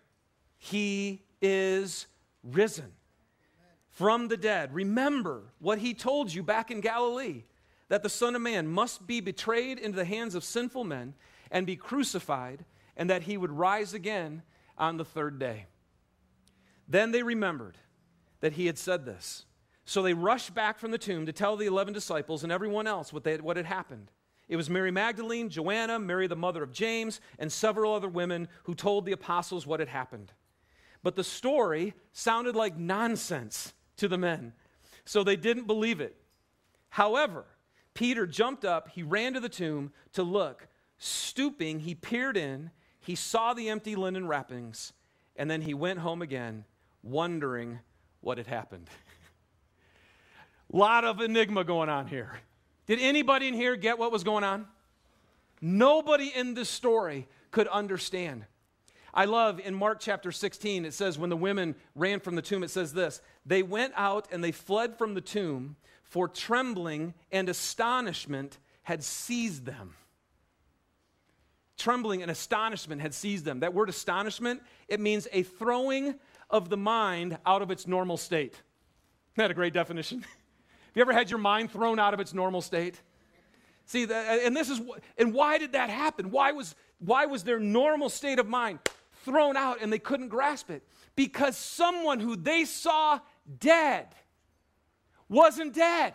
He 0.56 1.23
is 1.43 2.06
risen 2.43 2.93
from 3.91 4.29
the 4.29 4.37
dead. 4.37 4.75
Remember 4.75 5.43
what 5.59 5.79
He 5.79 5.93
told 5.93 6.32
you 6.32 6.43
back 6.43 6.70
in 6.70 6.81
Galilee 6.81 7.44
that 7.88 8.03
the 8.03 8.09
Son 8.09 8.35
of 8.35 8.43
Man 8.43 8.67
must 8.67 9.06
be 9.06 9.21
betrayed 9.21 9.79
into 9.79 9.97
the 9.97 10.05
hands 10.05 10.35
of 10.35 10.44
sinful 10.44 10.85
men 10.85 11.15
and 11.50 11.67
be 11.67 11.77
crucified, 11.77 12.65
and 12.97 13.09
that 13.11 13.23
He 13.23 13.37
would 13.37 13.53
rise 13.53 13.94
again 13.94 14.43
on 14.77 14.97
the 14.97 15.05
third 15.05 15.38
day. 15.38 15.67
Then 16.88 17.12
they 17.12 17.23
remembered 17.23 17.79
that 18.41 18.53
he 18.55 18.67
had 18.67 18.79
said 18.79 19.05
this. 19.05 19.44
So 19.85 20.03
they 20.03 20.15
rushed 20.15 20.55
back 20.55 20.79
from 20.79 20.91
the 20.91 20.99
tomb 20.99 21.27
to 21.27 21.33
tell 21.33 21.56
the 21.56 21.67
11 21.67 21.94
disciples 21.94 22.43
and 22.43 22.53
everyone 22.53 22.87
else 22.87 23.12
what, 23.12 23.25
they, 23.25 23.37
what 23.38 23.56
had 23.56 23.67
happened. 23.67 24.11
It 24.49 24.56
was 24.56 24.71
Mary 24.71 24.91
Magdalene, 24.91 25.49
Joanna, 25.49 25.99
Mary 25.99 26.27
the 26.27 26.37
mother 26.37 26.62
of 26.62 26.73
James, 26.73 27.21
and 27.38 27.50
several 27.50 27.93
other 27.93 28.09
women 28.09 28.49
who 28.65 28.75
told 28.75 29.05
the 29.05 29.12
apostles 29.12 29.67
what 29.67 29.81
had 29.81 29.88
happened. 29.88 30.33
But 31.03 31.17
the 31.17 31.25
story 31.25 31.94
sounded 32.12 32.55
like 32.55 32.77
nonsense 32.77 33.73
to 33.97 34.09
the 34.09 34.19
men, 34.19 34.53
so 35.05 35.23
they 35.23 35.37
didn't 35.37 35.66
believe 35.66 36.00
it. 36.00 36.16
However, 36.90 37.45
Peter 37.97 38.26
jumped 38.26 38.65
up, 38.65 38.91
he 38.91 39.03
ran 39.03 39.33
to 39.33 39.41
the 39.41 39.49
tomb 39.49 39.91
to 40.12 40.23
look. 40.23 40.69
Stooping, 40.99 41.81
he 41.81 41.95
peered 41.95 42.37
in, 42.37 42.71
he 43.00 43.15
saw 43.15 43.55
the 43.55 43.71
empty 43.71 43.97
linen 43.97 44.29
wrappings, 44.29 44.93
and 45.35 45.50
then 45.50 45.62
he 45.62 45.73
went 45.73 46.00
home 46.00 46.21
again, 46.21 46.65
wondering 47.03 47.81
what 48.21 48.37
had 48.37 48.47
happened. 48.47 48.88
Lot 50.73 51.05
of 51.05 51.23
enigma 51.23 51.65
going 51.65 51.88
on 51.88 52.07
here. 52.07 52.38
Did 52.87 53.00
anybody 53.00 53.49
in 53.49 53.55
here 53.55 53.76
get 53.76 53.99
what 53.99 54.12
was 54.12 54.25
going 54.25 54.45
on? 54.45 54.67
Nobody 55.62 56.31
in 56.35 56.53
this 56.53 56.69
story 56.69 57.26
could 57.50 57.67
understand. 57.69 58.45
I 59.15 59.25
love 59.25 59.59
in 59.59 59.75
Mark 59.75 60.00
chapter 60.00 60.31
16, 60.31 60.85
it 60.85 60.93
says, 60.93 61.19
when 61.19 61.31
the 61.31 61.37
women 61.37 61.75
ran 61.95 62.21
from 62.21 62.37
the 62.37 62.43
tomb, 62.43 62.62
it 62.62 62.69
says 62.69 62.93
this 62.93 63.23
They 63.47 63.62
went 63.62 63.95
out 63.97 64.29
and 64.31 64.45
they 64.45 64.53
fled 64.53 64.99
from 64.99 65.15
the 65.15 65.23
tomb, 65.23 65.76
for 66.09 66.29
trembling 66.29 67.15
and 67.33 67.49
astonishment 67.49 68.59
had 68.83 69.03
seized 69.03 69.65
them. 69.65 69.95
Trembling 71.77 72.23
and 72.23 72.31
astonishment 72.31 73.03
had 73.03 73.13
seized 73.13 73.45
them. 73.45 73.61
That 73.61 73.75
word 73.75 73.89
astonishment, 73.89 74.63
it 74.89 75.01
means 75.01 75.29
a 75.33 75.43
throwing 75.43 76.15
of 76.49 76.69
the 76.69 76.77
mind 76.77 77.39
out 77.45 77.63
of 77.63 77.71
its 77.71 77.87
normal 77.87 78.17
state. 78.17 78.53
Isn't 78.53 78.63
that 79.37 79.51
a 79.51 79.55
great 79.55 79.75
definition? 79.75 80.21
Have 80.21 80.31
you 80.95 81.03
ever 81.03 81.13
had 81.13 81.29
your 81.29 81.41
mind 81.41 81.71
thrown 81.71 81.99
out 81.99 82.15
of 82.15 82.21
its 82.21 82.33
normal 82.33 82.63
state? 82.63 83.01
See, 83.85 84.05
and 84.05 84.57
this 84.57 84.71
is, 84.71 84.81
and 85.19 85.35
why 85.35 85.59
did 85.59 85.73
that 85.73 85.91
happen? 85.91 86.31
Why 86.31 86.53
was, 86.53 86.75
why 86.99 87.27
was 87.27 87.45
their 87.45 87.61
normal 87.61 88.09
state 88.09 88.39
of 88.39 88.49
mind 88.49 88.79
thrown 89.25 89.57
out 89.57 89.83
and 89.83 89.93
they 89.93 89.99
couldn't 89.99 90.29
grasp 90.29 90.71
it? 90.71 90.83
Because 91.15 91.57
someone 91.57 92.21
who 92.21 92.37
they 92.37 92.65
saw 92.65 93.21
dead 93.59 94.09
wasn't 95.28 95.75
dead. 95.75 96.14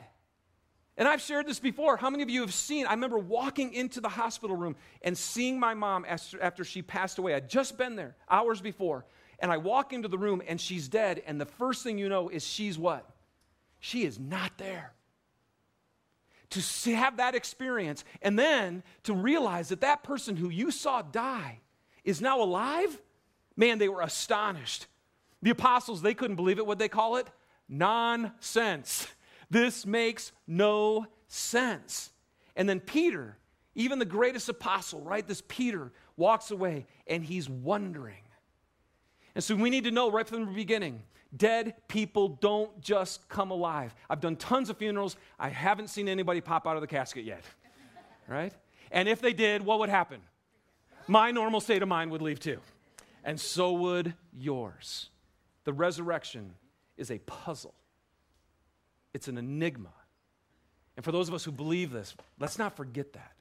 And 0.97 1.07
I've 1.07 1.21
shared 1.21 1.47
this 1.47 1.59
before. 1.59 1.97
How 1.97 2.09
many 2.09 2.21
of 2.21 2.29
you 2.29 2.41
have 2.41 2.53
seen? 2.53 2.85
I 2.85 2.91
remember 2.91 3.17
walking 3.17 3.73
into 3.73 4.01
the 4.01 4.09
hospital 4.09 4.55
room 4.55 4.75
and 5.01 5.17
seeing 5.17 5.59
my 5.59 5.73
mom 5.73 6.05
after, 6.07 6.63
she 6.63 6.81
passed 6.81 7.17
away. 7.17 7.33
I'd 7.33 7.49
just 7.49 7.77
been 7.77 7.95
there 7.95 8.15
hours 8.29 8.61
before. 8.61 9.05
And 9.39 9.51
I 9.51 9.57
walk 9.57 9.93
into 9.93 10.07
the 10.07 10.17
room 10.17 10.41
and 10.47 10.61
she's 10.61 10.87
dead. 10.87 11.23
And 11.25 11.41
the 11.41 11.45
first 11.45 11.83
thing 11.83 11.97
you 11.97 12.09
know 12.09 12.29
is 12.29 12.45
she's 12.45 12.77
what? 12.77 13.09
She 13.79 14.03
is 14.03 14.19
not 14.19 14.51
there. 14.57 14.93
To 16.51 16.95
have 16.95 17.17
that 17.17 17.33
experience 17.33 18.03
and 18.21 18.37
then 18.37 18.83
to 19.03 19.13
realize 19.13 19.69
that 19.69 19.81
that 19.81 20.03
person 20.03 20.35
who 20.35 20.49
you 20.49 20.69
saw 20.69 21.01
die 21.01 21.61
is 22.03 22.19
now 22.21 22.41
alive, 22.41 23.01
man, 23.55 23.79
they 23.79 23.87
were 23.87 24.01
astonished. 24.01 24.87
The 25.41 25.51
apostles, 25.51 26.01
they 26.01 26.13
couldn't 26.13 26.35
believe 26.35 26.59
it. 26.59 26.67
What 26.67 26.77
they 26.77 26.89
call 26.89 27.15
it? 27.15 27.27
Nonsense. 27.71 29.07
This 29.49 29.85
makes 29.85 30.31
no 30.45 31.07
sense. 31.27 32.11
And 32.55 32.69
then 32.69 32.79
Peter, 32.79 33.37
even 33.73 33.97
the 33.97 34.05
greatest 34.05 34.49
apostle, 34.49 35.01
right? 35.01 35.27
This 35.27 35.41
Peter 35.47 35.91
walks 36.17 36.51
away 36.51 36.85
and 37.07 37.23
he's 37.23 37.49
wondering. 37.49 38.21
And 39.33 39.43
so 39.43 39.55
we 39.55 39.69
need 39.69 39.85
to 39.85 39.91
know 39.91 40.11
right 40.11 40.27
from 40.27 40.45
the 40.45 40.51
beginning 40.51 41.01
dead 41.35 41.75
people 41.87 42.27
don't 42.27 42.81
just 42.81 43.27
come 43.29 43.51
alive. 43.51 43.95
I've 44.09 44.19
done 44.19 44.35
tons 44.35 44.69
of 44.69 44.77
funerals. 44.77 45.15
I 45.39 45.49
haven't 45.49 45.87
seen 45.87 46.09
anybody 46.09 46.41
pop 46.41 46.67
out 46.67 46.75
of 46.75 46.81
the 46.81 46.87
casket 46.87 47.23
yet, 47.23 47.43
right? 48.27 48.53
And 48.91 49.07
if 49.07 49.21
they 49.21 49.31
did, 49.33 49.63
what 49.63 49.79
would 49.79 49.89
happen? 49.89 50.19
My 51.07 51.31
normal 51.31 51.61
state 51.61 51.81
of 51.81 51.87
mind 51.87 52.11
would 52.11 52.21
leave 52.21 52.39
too. 52.39 52.59
And 53.23 53.39
so 53.39 53.73
would 53.73 54.13
yours. 54.33 55.09
The 55.63 55.73
resurrection 55.73 56.55
is 57.01 57.11
a 57.11 57.19
puzzle, 57.19 57.73
it's 59.13 59.27
an 59.27 59.37
enigma. 59.37 59.89
And 60.95 61.03
for 61.03 61.11
those 61.11 61.27
of 61.27 61.33
us 61.33 61.43
who 61.43 61.51
believe 61.51 61.91
this, 61.91 62.15
let's 62.39 62.59
not 62.59 62.75
forget 62.75 63.13
that. 63.13 63.31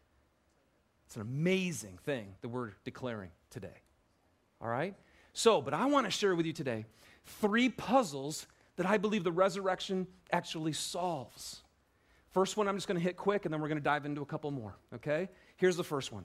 It's 1.06 1.16
an 1.16 1.22
amazing 1.22 1.98
thing 2.04 2.34
that 2.40 2.48
we're 2.48 2.70
declaring 2.84 3.30
today. 3.50 3.82
All 4.60 4.68
right? 4.68 4.94
So, 5.32 5.60
but 5.60 5.74
I 5.74 5.86
want 5.86 6.06
to 6.06 6.10
share 6.10 6.34
with 6.34 6.46
you 6.46 6.52
today 6.52 6.86
three 7.24 7.68
puzzles 7.68 8.46
that 8.76 8.86
I 8.86 8.96
believe 8.96 9.24
the 9.24 9.32
resurrection 9.32 10.06
actually 10.32 10.72
solves. 10.72 11.62
First 12.30 12.56
one, 12.56 12.68
I'm 12.68 12.76
just 12.76 12.86
going 12.86 12.98
to 12.98 13.02
hit 13.02 13.16
quick, 13.16 13.44
and 13.44 13.52
then 13.52 13.60
we're 13.60 13.68
going 13.68 13.78
to 13.78 13.84
dive 13.84 14.06
into 14.06 14.22
a 14.22 14.26
couple 14.26 14.50
more, 14.52 14.76
okay? 14.94 15.28
Here's 15.56 15.76
the 15.76 15.84
first 15.84 16.12
one 16.12 16.24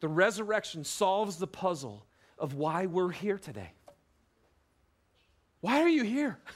The 0.00 0.08
resurrection 0.08 0.84
solves 0.84 1.36
the 1.36 1.46
puzzle 1.46 2.06
of 2.38 2.54
why 2.54 2.86
we're 2.86 3.10
here 3.10 3.38
today. 3.38 3.72
Why 5.60 5.80
are 5.80 5.88
you 5.88 6.04
here? 6.04 6.38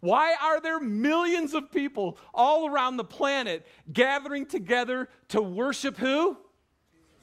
Why 0.00 0.34
are 0.42 0.60
there 0.60 0.80
millions 0.80 1.52
of 1.52 1.70
people 1.70 2.18
all 2.32 2.68
around 2.68 2.96
the 2.96 3.04
planet 3.04 3.66
gathering 3.92 4.46
together 4.46 5.08
to 5.28 5.42
worship 5.42 5.98
who? 5.98 6.38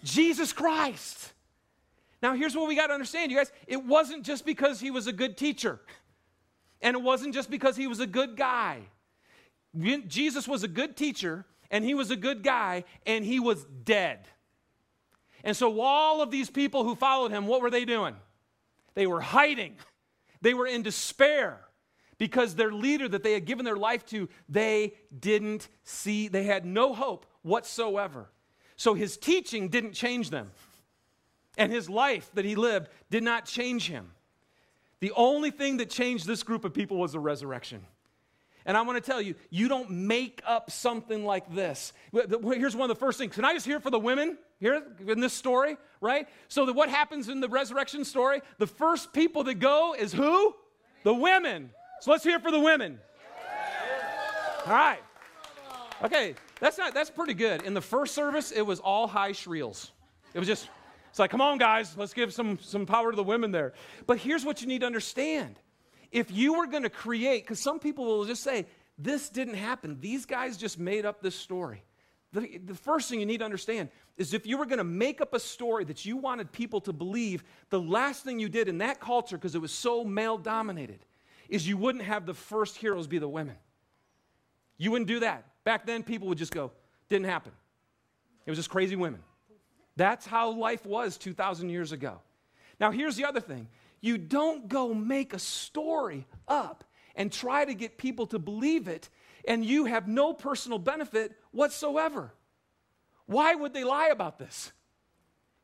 Jesus 0.03 0.53
Christ. 0.53 1.34
Now, 2.22 2.34
here's 2.34 2.55
what 2.55 2.67
we 2.67 2.75
got 2.75 2.88
to 2.88 2.93
understand, 2.93 3.31
you 3.31 3.38
guys. 3.38 3.51
It 3.65 3.84
wasn't 3.84 4.24
just 4.24 4.46
because 4.46 4.79
he 4.79 4.91
was 4.91 5.07
a 5.07 5.13
good 5.13 5.38
teacher, 5.38 5.79
and 6.81 6.96
it 6.96 7.01
wasn't 7.01 7.34
just 7.34 7.50
because 7.50 7.75
he 7.75 7.88
was 7.88 8.00
a 8.00 8.07
good 8.07 8.36
guy. 8.36 8.81
Jesus 10.07 10.48
was 10.48 10.63
a 10.63 10.67
good 10.67 10.96
teacher, 10.96 11.46
and 11.69 11.84
he 11.84 11.93
was 11.93 12.12
a 12.12 12.15
good 12.15 12.43
guy, 12.43 12.86
and 13.05 13.25
he 13.25 13.39
was 13.39 13.63
dead. 13.84 14.27
And 15.43 15.55
so, 15.55 15.79
all 15.79 16.22
of 16.22 16.31
these 16.31 16.50
people 16.50 16.84
who 16.84 16.96
followed 16.96 17.31
him, 17.31 17.48
what 17.48 17.62
were 17.62 17.69
they 17.69 17.86
doing? 17.86 18.15
They 18.93 19.07
were 19.07 19.22
hiding, 19.22 19.75
they 20.41 20.53
were 20.53 20.67
in 20.67 20.84
despair 20.84 21.66
because 22.17 22.55
their 22.55 22.71
leader 22.71 23.07
that 23.07 23.24
they 23.24 23.33
had 23.33 23.45
given 23.45 23.65
their 23.65 23.77
life 23.77 24.05
to, 24.07 24.29
they 24.50 24.93
didn't 25.17 25.67
see, 25.83 26.27
they 26.27 26.43
had 26.43 26.65
no 26.65 26.93
hope 26.93 27.25
whatsoever. 27.41 28.29
So, 28.75 28.93
his 28.93 29.17
teaching 29.17 29.69
didn't 29.69 29.93
change 29.93 30.29
them. 30.29 30.51
And 31.57 31.71
his 31.71 31.89
life 31.89 32.29
that 32.36 32.45
he 32.45 32.55
lived 32.55 32.89
did 33.09 33.24
not 33.24 33.45
change 33.45 33.88
him. 33.88 34.12
The 35.00 35.12
only 35.15 35.51
thing 35.51 35.77
that 35.77 35.89
changed 35.89 36.27
this 36.27 36.43
group 36.43 36.65
of 36.65 36.74
people 36.74 36.97
was 36.97 37.13
the 37.13 37.19
resurrection. 37.19 37.83
And 38.65 38.75
I 38.75 38.81
want 38.81 39.03
to 39.03 39.12
tell 39.12 39.21
you, 39.21 39.36
you 39.50 39.67
don't 39.67 39.89
make 39.89 40.41
up 40.45 40.69
something 40.69 41.25
like 41.25 41.55
this. 41.55 41.93
Here's 42.12 42.75
one 42.75 42.89
of 42.91 42.95
the 42.95 43.00
first 43.00 43.17
things. 43.17 43.33
Can 43.33 43.45
I 43.45 43.53
just 43.53 43.65
hear 43.65 43.79
for 43.79 43.89
the 43.89 44.00
women 44.00 44.38
here 44.59 44.83
in 45.07 45.21
this 45.21 45.33
story, 45.33 45.77
right? 46.01 46.27
So 46.50 46.65
that 46.65 46.74
what 46.74 46.89
happens 46.89 47.29
in 47.29 47.39
the 47.39 47.47
resurrection 47.47 48.03
story, 48.03 48.41
the 48.57 48.67
first 48.67 49.13
people 49.13 49.43
that 49.45 49.55
go 49.55 49.95
is 49.97 50.12
who? 50.12 50.53
The 51.03 51.13
women. 51.13 51.71
So 52.01 52.12
let's 52.12 52.24
hear 52.24 52.39
for 52.39 52.51
the 52.51 52.60
women. 52.60 53.00
All 54.66 54.74
right. 54.74 55.00
Okay, 56.04 56.36
that's 56.60 56.77
not 56.77 56.94
that's 56.94 57.10
pretty 57.10 57.34
good. 57.34 57.63
In 57.63 57.74
the 57.74 57.82
first 57.82 58.13
service, 58.13 58.51
it 58.51 58.62
was 58.62 58.80
all 58.80 59.08
high 59.08 59.32
shrills. 59.32 59.92
It 60.34 60.39
was 60.39 60.48
just 60.48 60.70
it's 61.18 61.20
like, 61.20 61.32
come 61.32 61.42
on, 61.42 61.58
guys, 61.58 61.98
let's 61.98 62.13
give 62.13 62.32
some, 62.32 62.60
some 62.62 62.86
power 62.86 63.10
to 63.10 63.16
the 63.16 63.24
women 63.24 63.50
there. 63.50 63.74
But 64.06 64.20
here's 64.20 64.46
what 64.46 64.62
you 64.62 64.68
need 64.68 64.82
to 64.82 64.86
understand. 64.86 65.60
If 66.12 66.30
you 66.30 66.54
were 66.54 66.68
going 66.68 66.84
to 66.84 66.92
create, 66.92 67.44
because 67.44 67.60
some 67.60 67.80
people 67.80 68.06
will 68.06 68.25
just 68.25 68.44
say, 68.44 68.68
this 69.00 69.27
didn't 69.27 69.56
happen. 69.56 69.98
These 70.00 70.27
guys 70.27 70.58
just 70.58 70.77
made 70.77 71.08
up 71.08 71.24
this 71.24 71.34
story. 71.34 71.84
The, 72.34 72.60
the 72.63 72.75
first 72.75 73.10
thing 73.10 73.20
you 73.20 73.25
need 73.25 73.39
to 73.39 73.46
understand 73.46 73.89
is 74.16 74.36
if 74.36 74.46
you 74.46 74.60
were 74.60 74.68
going 74.68 74.77
to 74.77 74.84
make 74.84 75.20
up 75.20 75.34
a 75.34 75.39
story 75.39 75.86
that 75.86 76.06
you 76.06 76.18
wanted 76.18 76.51
people 76.51 76.82
to 76.82 76.94
believe, 76.94 77.44
the 77.72 77.82
last 77.82 78.24
thing 78.24 78.39
you 78.39 78.48
did 78.48 78.68
in 78.68 78.77
that 78.77 79.00
culture, 79.00 79.38
because 79.38 79.56
it 79.56 79.60
was 79.60 79.72
so 79.72 80.04
male 80.04 80.38
dominated, 80.38 81.00
is 81.50 81.68
you 81.68 81.77
wouldn't 81.77 82.04
have 82.04 82.25
the 82.25 82.34
first 82.34 82.77
heroes 82.77 83.08
be 83.08 83.20
the 83.20 83.27
women. 83.27 83.56
You 84.77 84.92
wouldn't 84.92 85.08
do 85.08 85.22
that. 85.22 85.46
Back 85.63 85.86
then, 85.86 86.04
people 86.04 86.27
would 86.27 86.38
just 86.38 86.54
go, 86.54 86.72
didn't 87.10 87.25
happen. 87.25 87.51
It 88.46 88.51
was 88.51 88.58
just 88.58 88.70
crazy 88.70 88.96
women. 88.96 89.22
That's 89.96 90.25
how 90.25 90.51
life 90.51 90.86
was 90.86 91.18
2,000 91.18 91.70
years 91.70 91.92
ago. 91.92 92.20
Now, 92.80 92.92
here's 92.92 93.16
the 93.16 93.25
other 93.25 93.39
thing 93.39 93.68
you 94.00 94.18
don't 94.18 94.68
go 94.68 94.94
make 94.94 95.34
a 95.34 95.39
story 95.39 96.27
up 96.48 96.84
and 97.16 97.32
try 97.32 97.66
to 97.66 97.74
get 97.74 97.98
people 97.98 98.27
to 98.27 98.39
believe 98.39 98.88
it, 98.88 99.10
and 99.48 99.66
you 99.66 99.86
have 99.86 100.08
no 100.08 100.34
personal 100.34 100.77
benefit 100.77 101.34
whatsoever. 101.51 102.32
Why 103.25 103.56
would 103.56 103.74
they 103.74 103.84
lie 103.84 104.08
about 104.08 104.38
this? 104.38 104.72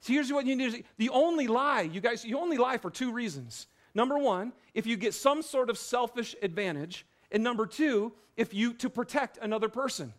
So 0.01 0.11
here's 0.11 0.33
what 0.33 0.45
you 0.45 0.55
need 0.55 0.73
to. 0.73 0.83
The 0.97 1.09
only 1.09 1.47
lie, 1.47 1.81
you 1.81 2.01
guys, 2.01 2.25
you 2.25 2.37
only 2.37 2.57
lie 2.57 2.77
for 2.77 2.89
two 2.89 3.13
reasons. 3.13 3.67
Number 3.95 4.17
one, 4.17 4.53
if 4.73 4.85
you 4.85 4.97
get 4.97 5.13
some 5.13 5.41
sort 5.41 5.69
of 5.69 5.77
selfish 5.77 6.35
advantage, 6.41 7.05
and 7.31 7.43
number 7.43 7.65
two, 7.65 8.13
if 8.35 8.53
you 8.53 8.73
to 8.75 8.89
protect 8.89 9.37
another 9.41 9.69
person. 9.69 10.13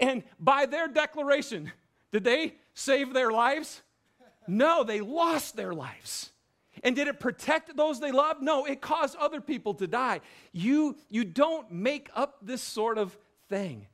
And 0.00 0.24
by 0.40 0.66
their 0.66 0.88
declaration, 0.88 1.70
did 2.10 2.24
they 2.24 2.54
save 2.74 3.12
their 3.14 3.30
lives? 3.30 3.82
No, 4.48 4.82
they 4.82 5.00
lost 5.00 5.56
their 5.56 5.72
lives. 5.72 6.30
And 6.82 6.96
did 6.96 7.06
it 7.06 7.20
protect 7.20 7.76
those 7.76 8.00
they 8.00 8.10
loved? 8.10 8.42
No, 8.42 8.64
it 8.64 8.80
caused 8.80 9.16
other 9.16 9.40
people 9.40 9.74
to 9.74 9.86
die. 9.86 10.20
You, 10.52 10.96
you 11.10 11.24
don't 11.24 11.70
make 11.70 12.10
up 12.14 12.38
this 12.42 12.62
sort 12.62 12.98
of 12.98 13.16
thing. 13.48 13.86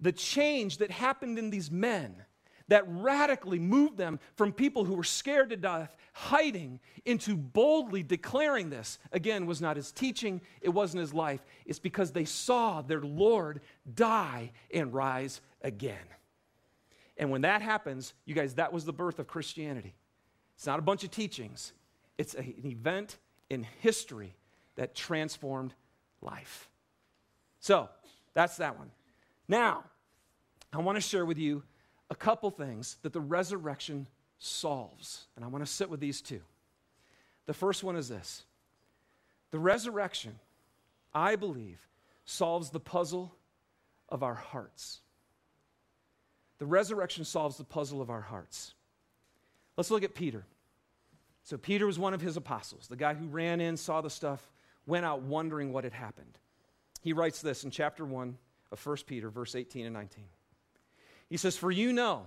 The 0.00 0.12
change 0.12 0.78
that 0.78 0.90
happened 0.90 1.38
in 1.38 1.50
these 1.50 1.70
men 1.70 2.16
that 2.68 2.84
radically 2.86 3.58
moved 3.58 3.96
them 3.96 4.18
from 4.36 4.52
people 4.52 4.84
who 4.84 4.94
were 4.94 5.04
scared 5.04 5.50
to 5.50 5.56
death, 5.56 5.96
hiding, 6.12 6.80
into 7.04 7.36
boldly 7.36 8.02
declaring 8.02 8.70
this, 8.70 8.98
again, 9.12 9.46
was 9.46 9.60
not 9.60 9.76
his 9.76 9.92
teaching, 9.92 10.40
it 10.60 10.70
wasn't 10.70 11.00
his 11.00 11.12
life. 11.12 11.44
It's 11.66 11.78
because 11.78 12.12
they 12.12 12.24
saw 12.24 12.80
their 12.80 13.00
Lord 13.00 13.60
die 13.94 14.52
and 14.72 14.94
rise 14.94 15.40
again. 15.62 15.96
And 17.16 17.30
when 17.30 17.42
that 17.42 17.62
happens, 17.62 18.14
you 18.24 18.34
guys, 18.34 18.54
that 18.54 18.72
was 18.72 18.84
the 18.84 18.92
birth 18.92 19.18
of 19.18 19.26
Christianity. 19.26 19.94
It's 20.56 20.66
not 20.66 20.78
a 20.78 20.82
bunch 20.82 21.04
of 21.04 21.10
teachings, 21.10 21.72
it's 22.16 22.34
an 22.34 22.54
event 22.64 23.18
in 23.50 23.66
history 23.80 24.34
that 24.76 24.94
transformed 24.94 25.74
life. 26.22 26.68
So, 27.60 27.88
that's 28.32 28.56
that 28.56 28.78
one. 28.78 28.90
Now, 29.46 29.84
I 30.72 30.78
want 30.78 30.96
to 30.96 31.00
share 31.00 31.24
with 31.24 31.38
you 31.38 31.62
a 32.14 32.16
couple 32.16 32.48
things 32.48 32.96
that 33.02 33.12
the 33.12 33.20
resurrection 33.20 34.06
solves. 34.38 35.26
And 35.34 35.44
I 35.44 35.48
want 35.48 35.66
to 35.66 35.70
sit 35.70 35.90
with 35.90 35.98
these 35.98 36.22
two. 36.22 36.42
The 37.46 37.52
first 37.52 37.82
one 37.82 37.96
is 37.96 38.08
this 38.08 38.44
the 39.50 39.58
resurrection, 39.58 40.38
I 41.12 41.34
believe, 41.34 41.80
solves 42.24 42.70
the 42.70 42.78
puzzle 42.78 43.34
of 44.08 44.22
our 44.22 44.36
hearts. 44.36 45.00
The 46.58 46.66
resurrection 46.66 47.24
solves 47.24 47.56
the 47.56 47.64
puzzle 47.64 48.00
of 48.00 48.10
our 48.10 48.20
hearts. 48.20 48.74
Let's 49.76 49.90
look 49.90 50.04
at 50.04 50.14
Peter. 50.14 50.46
So, 51.42 51.58
Peter 51.58 51.84
was 51.84 51.98
one 51.98 52.14
of 52.14 52.20
his 52.20 52.36
apostles, 52.36 52.86
the 52.86 52.96
guy 52.96 53.14
who 53.14 53.26
ran 53.26 53.60
in, 53.60 53.76
saw 53.76 54.00
the 54.00 54.08
stuff, 54.08 54.52
went 54.86 55.04
out 55.04 55.22
wondering 55.22 55.72
what 55.72 55.82
had 55.82 55.92
happened. 55.92 56.38
He 57.02 57.12
writes 57.12 57.42
this 57.42 57.64
in 57.64 57.72
chapter 57.72 58.04
1 58.04 58.38
of 58.70 58.86
1 58.86 58.96
Peter, 59.04 59.30
verse 59.30 59.56
18 59.56 59.84
and 59.84 59.94
19. 59.94 60.24
He 61.28 61.36
says, 61.36 61.56
For 61.56 61.70
you 61.70 61.92
know 61.92 62.26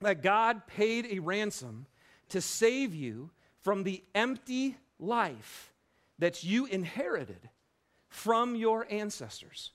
that 0.00 0.22
God 0.22 0.66
paid 0.66 1.06
a 1.06 1.18
ransom 1.18 1.86
to 2.30 2.40
save 2.40 2.94
you 2.94 3.30
from 3.60 3.82
the 3.82 4.02
empty 4.14 4.76
life 4.98 5.72
that 6.18 6.44
you 6.44 6.66
inherited 6.66 7.48
from 8.08 8.54
your 8.54 8.86
ancestors. 8.90 9.72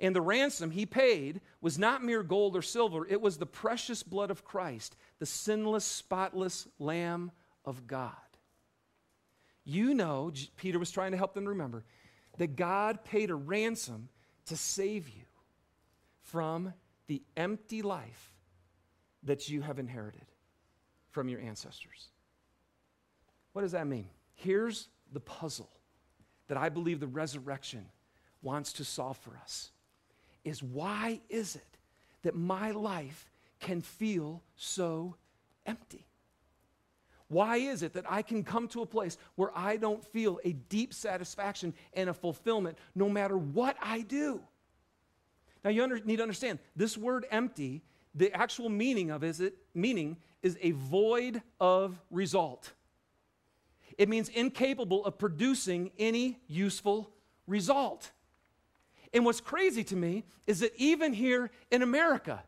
And 0.00 0.16
the 0.16 0.20
ransom 0.20 0.72
he 0.72 0.84
paid 0.84 1.40
was 1.60 1.78
not 1.78 2.02
mere 2.02 2.24
gold 2.24 2.56
or 2.56 2.62
silver, 2.62 3.06
it 3.06 3.20
was 3.20 3.38
the 3.38 3.46
precious 3.46 4.02
blood 4.02 4.30
of 4.30 4.44
Christ, 4.44 4.96
the 5.20 5.26
sinless, 5.26 5.84
spotless 5.84 6.66
Lamb 6.78 7.30
of 7.64 7.86
God. 7.86 8.12
You 9.64 9.94
know, 9.94 10.32
Peter 10.56 10.80
was 10.80 10.90
trying 10.90 11.12
to 11.12 11.16
help 11.16 11.34
them 11.34 11.46
remember, 11.46 11.84
that 12.38 12.56
God 12.56 13.04
paid 13.04 13.30
a 13.30 13.34
ransom 13.36 14.08
to 14.46 14.56
save 14.56 15.08
you 15.08 15.22
from 16.22 16.74
the 17.06 17.22
empty 17.36 17.82
life 17.82 18.32
that 19.22 19.48
you 19.48 19.60
have 19.62 19.78
inherited 19.78 20.26
from 21.10 21.28
your 21.28 21.40
ancestors. 21.40 22.08
What 23.52 23.62
does 23.62 23.72
that 23.72 23.86
mean? 23.86 24.08
Here's 24.34 24.88
the 25.12 25.20
puzzle 25.20 25.70
that 26.48 26.56
I 26.56 26.68
believe 26.68 27.00
the 27.00 27.06
resurrection 27.06 27.86
wants 28.42 28.72
to 28.74 28.84
solve 28.84 29.16
for 29.18 29.36
us 29.42 29.70
is 30.44 30.62
why 30.62 31.20
is 31.28 31.54
it 31.54 31.78
that 32.22 32.34
my 32.34 32.72
life 32.72 33.30
can 33.60 33.80
feel 33.80 34.42
so 34.56 35.16
empty? 35.66 36.06
Why 37.28 37.56
is 37.56 37.82
it 37.82 37.94
that 37.94 38.04
I 38.10 38.22
can 38.22 38.42
come 38.42 38.68
to 38.68 38.82
a 38.82 38.86
place 38.86 39.16
where 39.36 39.56
I 39.56 39.76
don't 39.76 40.04
feel 40.04 40.40
a 40.44 40.52
deep 40.52 40.92
satisfaction 40.92 41.72
and 41.94 42.10
a 42.10 42.14
fulfillment 42.14 42.76
no 42.94 43.08
matter 43.08 43.38
what 43.38 43.76
I 43.80 44.02
do? 44.02 44.42
Now 45.64 45.70
you 45.70 45.82
under, 45.82 45.98
need 46.00 46.16
to 46.16 46.22
understand 46.22 46.58
this 46.74 46.96
word 46.96 47.26
empty, 47.30 47.82
the 48.14 48.32
actual 48.32 48.68
meaning 48.68 49.10
of 49.10 49.24
is 49.24 49.40
it 49.40 49.54
meaning 49.74 50.16
is 50.42 50.58
a 50.60 50.72
void 50.72 51.42
of 51.60 52.00
result. 52.10 52.72
It 53.98 54.08
means 54.08 54.28
incapable 54.28 55.04
of 55.04 55.18
producing 55.18 55.92
any 55.98 56.38
useful 56.48 57.10
result. 57.46 58.10
And 59.12 59.24
what's 59.24 59.40
crazy 59.40 59.84
to 59.84 59.96
me 59.96 60.24
is 60.46 60.60
that 60.60 60.72
even 60.76 61.12
here 61.12 61.50
in 61.70 61.82
America, 61.82 62.42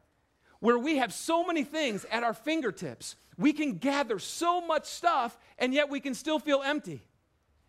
where 0.61 0.79
we 0.79 0.97
have 0.97 1.13
so 1.13 1.45
many 1.45 1.63
things 1.63 2.07
at 2.11 2.23
our 2.23 2.33
fingertips, 2.33 3.17
we 3.37 3.53
can 3.53 3.75
gather 3.79 4.19
so 4.19 4.61
much 4.61 4.87
stuff, 4.87 5.39
and 5.59 5.75
yet 5.75 5.91
we 5.91 6.01
can 6.01 6.15
still 6.15 6.39
feel 6.39 6.63
empty. 6.63 7.05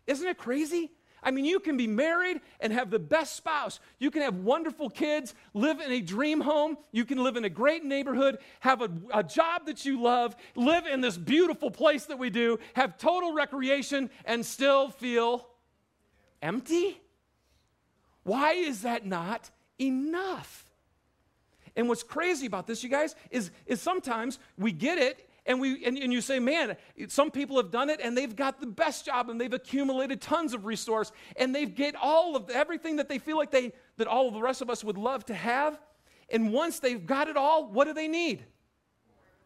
Isn't 0.06 0.26
it 0.26 0.38
crazy? 0.38 0.90
I 1.26 1.32
mean, 1.32 1.44
you 1.44 1.58
can 1.58 1.76
be 1.76 1.88
married 1.88 2.40
and 2.60 2.72
have 2.72 2.88
the 2.88 3.00
best 3.00 3.34
spouse. 3.34 3.80
You 3.98 4.12
can 4.12 4.22
have 4.22 4.36
wonderful 4.36 4.88
kids, 4.88 5.34
live 5.54 5.80
in 5.80 5.90
a 5.90 6.00
dream 6.00 6.40
home. 6.40 6.78
You 6.92 7.04
can 7.04 7.18
live 7.18 7.36
in 7.36 7.44
a 7.44 7.50
great 7.50 7.84
neighborhood, 7.84 8.38
have 8.60 8.80
a, 8.80 8.88
a, 9.12 9.24
job 9.24 9.66
that 9.66 9.84
you 9.84 10.00
love, 10.00 10.36
live 10.54 10.86
in 10.86 11.00
this 11.00 11.18
beautiful 11.18 11.68
place 11.68 12.04
that 12.06 12.20
we 12.20 12.30
do, 12.30 12.60
have 12.74 12.96
total 12.96 13.34
recreation, 13.34 14.08
and 14.24 14.46
still 14.46 14.88
feel 14.88 15.48
empty? 16.40 17.00
Why 18.22 18.52
is 18.52 18.82
that 18.82 19.04
not 19.04 19.50
enough? 19.80 20.64
And 21.74 21.88
what's 21.88 22.04
crazy 22.04 22.46
about 22.46 22.68
this, 22.68 22.84
you 22.84 22.88
guys, 22.88 23.16
is, 23.32 23.50
is 23.66 23.82
sometimes 23.82 24.38
we 24.56 24.70
get 24.70 24.98
it 24.98 25.25
and, 25.46 25.60
we, 25.60 25.84
and, 25.84 25.96
and 25.96 26.12
you 26.12 26.20
say, 26.20 26.38
man, 26.38 26.76
some 27.08 27.30
people 27.30 27.56
have 27.56 27.70
done 27.70 27.88
it 27.88 28.00
and 28.02 28.16
they've 28.16 28.34
got 28.34 28.60
the 28.60 28.66
best 28.66 29.06
job 29.06 29.30
and 29.30 29.40
they've 29.40 29.52
accumulated 29.52 30.20
tons 30.20 30.52
of 30.54 30.64
resource 30.64 31.12
and 31.36 31.54
they've 31.54 31.72
get 31.72 31.94
all 31.94 32.34
of 32.34 32.50
everything 32.50 32.96
that 32.96 33.08
they 33.08 33.18
feel 33.18 33.36
like 33.36 33.50
they, 33.50 33.72
that 33.96 34.08
all 34.08 34.28
of 34.28 34.34
the 34.34 34.40
rest 34.40 34.60
of 34.60 34.70
us 34.70 34.82
would 34.82 34.98
love 34.98 35.24
to 35.26 35.34
have. 35.34 35.78
And 36.30 36.52
once 36.52 36.80
they've 36.80 37.04
got 37.04 37.28
it 37.28 37.36
all, 37.36 37.70
what 37.70 37.86
do 37.86 37.94
they 37.94 38.08
need? 38.08 38.44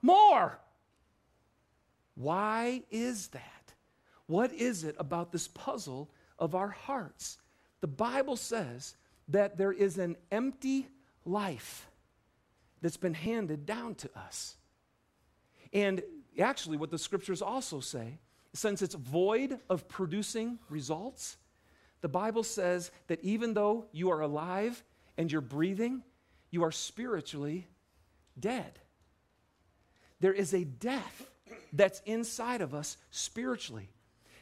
More. 0.00 0.59
Why 2.14 2.83
is 2.90 3.28
that? 3.28 3.75
What 4.26 4.52
is 4.52 4.85
it 4.85 4.97
about 4.99 5.33
this 5.33 5.49
puzzle 5.49 6.11
of 6.38 6.54
our 6.54 6.69
hearts? 6.69 7.38
The 7.80 7.88
Bible 7.88 8.37
says 8.37 8.97
that 9.28 9.59
there 9.59 9.73
is 9.73 9.99
an 9.99 10.16
empty 10.30 10.88
life 11.25 11.88
that's 12.80 12.97
been 12.97 13.14
handed 13.14 13.66
down 13.66 13.95
to 13.97 14.11
us. 14.16 14.57
And 15.72 16.02
actually, 16.38 16.76
what 16.76 16.90
the 16.90 16.98
scriptures 16.98 17.42
also 17.42 17.80
say, 17.80 18.18
since 18.52 18.82
it's 18.82 18.94
void 18.94 19.58
of 19.68 19.88
producing 19.88 20.58
results, 20.68 21.36
the 22.00 22.08
Bible 22.08 22.42
says 22.42 22.90
that 23.06 23.22
even 23.22 23.54
though 23.54 23.86
you 23.92 24.10
are 24.10 24.20
alive 24.20 24.82
and 25.16 25.30
you're 25.30 25.40
breathing, 25.40 26.02
you 26.50 26.64
are 26.64 26.72
spiritually 26.72 27.68
dead. 28.38 28.78
There 30.20 30.32
is 30.32 30.54
a 30.54 30.64
death 30.64 31.30
that's 31.72 32.00
inside 32.06 32.60
of 32.60 32.74
us 32.74 32.96
spiritually. 33.10 33.88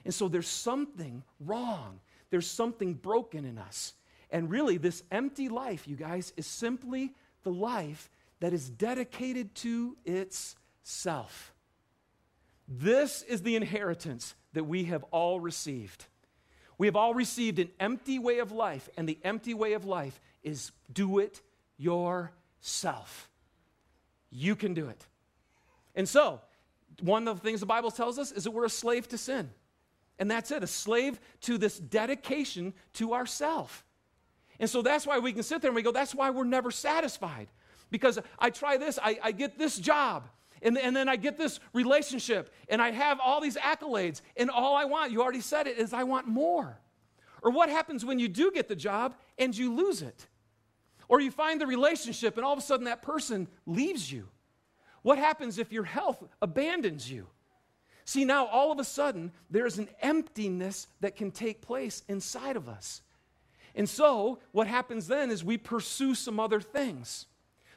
And 0.04 0.14
so 0.14 0.28
there's 0.28 0.49
something 0.49 1.23
wrong, 1.40 2.00
there's 2.30 2.50
something 2.50 2.94
broken 2.94 3.44
in 3.44 3.58
us. 3.58 3.94
And 4.30 4.50
really, 4.50 4.76
this 4.76 5.02
empty 5.11 5.49
life, 5.49 5.88
you 5.88 5.97
guys, 5.97 6.32
is 6.37 6.47
simply 6.47 7.14
the 7.44 7.53
life 7.53 8.11
that 8.40 8.53
is 8.53 8.68
dedicated 8.68 9.55
to 9.57 9.96
its 10.05 10.55
self. 10.88 11.53
This 12.66 13.22
is 13.22 13.42
the 13.42 13.57
inheritance 13.57 14.35
that 14.55 14.64
we 14.64 14.85
have 14.85 15.05
all 15.11 15.38
received. 15.38 16.07
We 16.79 16.87
have 16.87 16.96
all 16.96 17.12
received 17.12 17.59
an 17.59 17.70
empty 17.79 18.18
way 18.18 18.38
of 18.38 18.53
life, 18.53 18.88
and 18.96 19.09
the 19.09 19.18
empty 19.22 19.53
way 19.53 19.74
of 19.74 19.85
life 19.85 20.18
is 20.42 20.72
do 20.92 21.18
it 21.18 21.42
yourself. 21.77 23.29
You 24.31 24.57
can 24.57 24.74
do 24.74 24.88
it. 24.88 25.07
And 25.94 26.09
so, 26.09 26.40
one 27.01 27.29
of 27.29 27.37
the 27.37 27.42
things 27.42 27.61
the 27.61 27.66
Bible 27.66 27.90
tells 27.90 28.18
us 28.18 28.33
is 28.33 28.44
that 28.44 28.51
we're 28.51 28.64
a 28.64 28.70
slave 28.70 29.09
to 29.09 29.18
sin. 29.18 29.51
And 30.18 30.31
that's 30.31 30.51
it, 30.51 30.62
a 30.62 30.66
slave 30.66 31.20
to 31.42 31.59
this 31.59 31.79
dedication 31.79 32.74
to 32.94 33.14
ourself. 33.14 33.85
And 34.59 34.68
so 34.68 34.83
that's 34.83 35.07
why 35.07 35.18
we 35.18 35.33
can 35.33 35.44
sit 35.44 35.62
there 35.62 35.68
and 35.68 35.77
we 35.77 35.83
go, 35.83 35.92
that's 35.92 36.14
why 36.14 36.31
we're 36.31 36.44
never 36.44 36.72
satisfied. 36.72 37.48
Because 37.90 38.18
I 38.38 38.51
try 38.51 38.77
this, 38.79 38.98
I, 39.01 39.18
I 39.22 39.33
get 39.33 39.59
this 39.59 39.79
job, 39.79 40.24
and, 40.62 40.79
and 40.79 40.94
then 40.94 41.09
I 41.09 41.16
get 41.16 41.38
this 41.38 41.61
relationship 41.73 42.53
and 42.68 42.81
I 42.83 42.90
have 42.90 43.21
all 43.21 43.40
these 43.40 43.57
accolades, 43.57 44.21
and 44.37 44.51
all 44.51 44.77
I 44.77 44.85
want, 44.85 45.12
you 45.12 45.23
already 45.23 45.40
said 45.40 45.66
it, 45.66 45.79
is 45.79 45.92
I 45.92 46.05
want 46.05 46.27
more. 46.27 46.79
Or 47.42 47.51
what 47.51 47.68
happens 47.68 48.05
when 48.05 48.18
you 48.18 48.29
do 48.29 48.51
get 48.51 48.68
the 48.68 48.77
job 48.77 49.14
and 49.38 49.57
you 49.57 49.75
lose 49.75 50.03
it? 50.03 50.27
Or 51.09 51.21
you 51.21 51.31
find 51.31 51.61
the 51.61 51.66
relationship 51.66 52.37
and 52.37 52.44
all 52.44 52.53
of 52.53 52.59
a 52.59 52.62
sudden 52.62 52.85
that 52.85 53.03
person 53.03 53.49
leaves 53.66 54.11
you? 54.11 54.29
What 55.03 55.18
happens 55.18 55.59
if 55.59 55.73
your 55.73 55.85
health 55.85 56.23
abandons 56.42 57.11
you? 57.11 57.29
See, 58.05 58.25
now 58.25 58.47
all 58.47 58.73
of 58.73 58.79
a 58.79 58.85
sudden 58.85 59.33
there's 59.51 59.79
an 59.79 59.88
emptiness 60.01 60.88
that 61.01 61.16
can 61.16 61.31
take 61.31 61.61
place 61.61 62.03
inside 62.09 62.57
of 62.57 62.68
us. 62.68 63.03
And 63.75 63.88
so 63.88 64.40
what 64.53 64.66
happens 64.66 65.07
then 65.07 65.31
is 65.31 65.44
we 65.44 65.57
pursue 65.57 66.14
some 66.14 66.40
other 66.40 66.61
things 66.61 67.27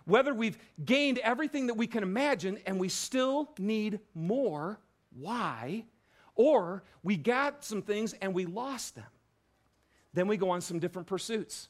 whether 0.06 0.34
we've 0.34 0.58
gained 0.84 1.20
everything 1.20 1.68
that 1.68 1.76
we 1.76 1.88
can 1.88 2.04
imagine 2.04 2.60
and 2.66 2.80
we 2.80 2.90
still 2.90 3.50
need 3.58 4.00
more, 4.14 4.80
why? 5.18 5.86
Or 6.36 6.84
we 7.04 7.18
got 7.18 7.64
some 7.64 7.82
things 7.82 8.14
and 8.22 8.34
we 8.34 8.46
lost 8.46 8.96
them. 8.96 9.06
Then 10.14 10.28
we 10.28 10.38
go 10.38 10.50
on 10.50 10.62
some 10.62 10.80
different 10.80 11.08
pursuits. 11.08 11.70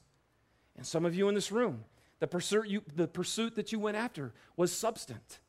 And 0.77 0.85
some 0.85 1.05
of 1.05 1.13
you 1.13 1.27
in 1.29 1.35
this 1.35 1.51
room, 1.51 1.83
the 2.19 2.27
pursuit, 2.27 2.67
you, 2.67 2.81
the 2.95 3.07
pursuit 3.07 3.55
that 3.55 3.71
you 3.71 3.79
went 3.79 3.97
after 3.97 4.33
was 4.55 4.71
substance. 4.71 5.39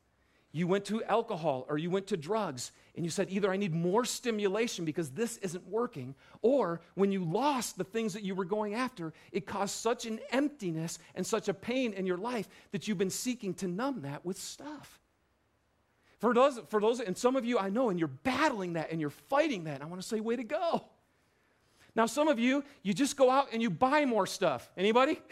You 0.55 0.67
went 0.67 0.85
to 0.85 1.03
alcohol 1.03 1.65
or 1.67 1.79
you 1.79 1.89
went 1.89 2.07
to 2.07 2.17
drugs 2.17 2.71
and 2.95 3.03
you 3.03 3.09
said, 3.09 3.27
either 3.31 3.51
I 3.51 3.57
need 3.57 3.73
more 3.73 4.05
stimulation 4.05 4.85
because 4.85 5.09
this 5.09 5.37
isn't 5.37 5.67
working, 5.67 6.13
or 6.43 6.79
when 6.93 7.11
you 7.11 7.25
lost 7.25 7.75
the 7.75 7.83
things 7.83 8.13
that 8.13 8.21
you 8.21 8.35
were 8.35 8.45
going 8.45 8.75
after, 8.75 9.13
it 9.31 9.47
caused 9.47 9.75
such 9.75 10.05
an 10.05 10.19
emptiness 10.31 10.99
and 11.15 11.25
such 11.25 11.49
a 11.49 11.55
pain 11.55 11.93
in 11.93 12.05
your 12.05 12.17
life 12.17 12.47
that 12.71 12.87
you've 12.87 12.99
been 12.99 13.09
seeking 13.09 13.55
to 13.55 13.67
numb 13.67 14.01
that 14.03 14.23
with 14.23 14.37
stuff. 14.37 14.99
For 16.19 16.35
those, 16.35 16.59
for 16.69 16.79
those, 16.79 16.99
and 16.99 17.17
some 17.17 17.35
of 17.35 17.45
you 17.45 17.57
I 17.57 17.69
know, 17.69 17.89
and 17.89 17.97
you're 17.97 18.07
battling 18.07 18.73
that 18.73 18.91
and 18.91 19.01
you're 19.01 19.09
fighting 19.09 19.63
that. 19.63 19.81
I 19.81 19.85
want 19.85 20.03
to 20.03 20.07
say, 20.07 20.19
way 20.19 20.35
to 20.35 20.43
go. 20.43 20.85
Now, 21.95 22.05
some 22.05 22.27
of 22.27 22.37
you, 22.37 22.63
you 22.83 22.93
just 22.93 23.17
go 23.17 23.31
out 23.31 23.49
and 23.53 23.61
you 23.61 23.71
buy 23.71 24.05
more 24.05 24.27
stuff. 24.27 24.69
Anybody? 24.77 25.19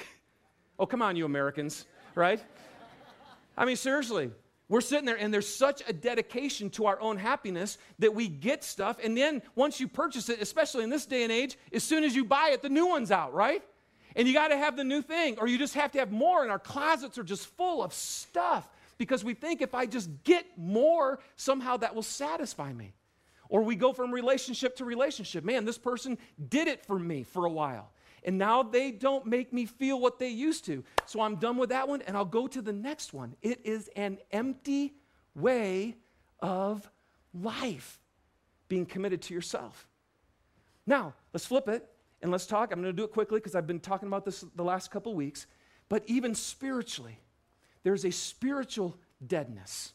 Oh, 0.79 0.87
come 0.87 1.03
on, 1.03 1.15
you 1.15 1.25
Americans, 1.25 1.85
right? 2.15 2.43
I 3.55 3.65
mean, 3.65 3.75
seriously, 3.75 4.31
we're 4.71 4.79
sitting 4.79 5.05
there, 5.05 5.17
and 5.17 5.33
there's 5.33 5.53
such 5.53 5.83
a 5.85 5.91
dedication 5.91 6.69
to 6.69 6.85
our 6.85 6.97
own 7.01 7.17
happiness 7.17 7.77
that 7.99 8.15
we 8.15 8.29
get 8.29 8.63
stuff. 8.63 8.97
And 9.03 9.17
then 9.17 9.41
once 9.53 9.81
you 9.81 9.87
purchase 9.89 10.29
it, 10.29 10.41
especially 10.41 10.85
in 10.85 10.89
this 10.89 11.05
day 11.05 11.23
and 11.23 11.31
age, 11.31 11.57
as 11.73 11.83
soon 11.83 12.05
as 12.05 12.15
you 12.15 12.23
buy 12.23 12.51
it, 12.53 12.61
the 12.61 12.69
new 12.69 12.87
one's 12.87 13.11
out, 13.11 13.33
right? 13.33 13.61
And 14.15 14.29
you 14.29 14.33
got 14.33 14.47
to 14.47 14.55
have 14.55 14.77
the 14.77 14.85
new 14.85 15.01
thing, 15.01 15.37
or 15.39 15.47
you 15.49 15.57
just 15.57 15.73
have 15.73 15.91
to 15.91 15.99
have 15.99 16.13
more. 16.13 16.43
And 16.43 16.49
our 16.49 16.57
closets 16.57 17.17
are 17.17 17.23
just 17.23 17.47
full 17.47 17.83
of 17.83 17.93
stuff 17.93 18.65
because 18.97 19.25
we 19.25 19.33
think 19.33 19.61
if 19.61 19.75
I 19.75 19.87
just 19.87 20.09
get 20.23 20.45
more, 20.55 21.19
somehow 21.35 21.75
that 21.75 21.93
will 21.93 22.01
satisfy 22.01 22.71
me. 22.71 22.93
Or 23.49 23.63
we 23.63 23.75
go 23.75 23.91
from 23.91 24.13
relationship 24.13 24.77
to 24.77 24.85
relationship. 24.85 25.43
Man, 25.43 25.65
this 25.65 25.77
person 25.77 26.17
did 26.47 26.69
it 26.69 26.85
for 26.85 26.97
me 26.97 27.23
for 27.23 27.43
a 27.43 27.51
while. 27.51 27.91
And 28.23 28.37
now 28.37 28.61
they 28.61 28.91
don't 28.91 29.25
make 29.25 29.51
me 29.51 29.65
feel 29.65 29.99
what 29.99 30.19
they 30.19 30.29
used 30.29 30.65
to. 30.65 30.83
So 31.05 31.21
I'm 31.21 31.37
done 31.37 31.57
with 31.57 31.69
that 31.69 31.87
one 31.87 32.01
and 32.03 32.15
I'll 32.15 32.25
go 32.25 32.47
to 32.47 32.61
the 32.61 32.73
next 32.73 33.13
one. 33.13 33.35
It 33.41 33.61
is 33.63 33.89
an 33.95 34.19
empty 34.31 34.93
way 35.35 35.95
of 36.39 36.89
life, 37.33 37.99
being 38.67 38.85
committed 38.85 39.21
to 39.23 39.33
yourself. 39.33 39.87
Now, 40.85 41.13
let's 41.33 41.45
flip 41.45 41.67
it 41.67 41.87
and 42.21 42.31
let's 42.31 42.45
talk. 42.45 42.71
I'm 42.71 42.81
going 42.81 42.93
to 42.93 42.97
do 42.97 43.03
it 43.03 43.11
quickly 43.11 43.39
because 43.39 43.55
I've 43.55 43.67
been 43.67 43.79
talking 43.79 44.07
about 44.07 44.25
this 44.25 44.45
the 44.55 44.63
last 44.63 44.91
couple 44.91 45.13
weeks. 45.15 45.47
But 45.89 46.03
even 46.07 46.35
spiritually, 46.35 47.19
there's 47.83 48.05
a 48.05 48.11
spiritual 48.11 48.97
deadness. 49.25 49.93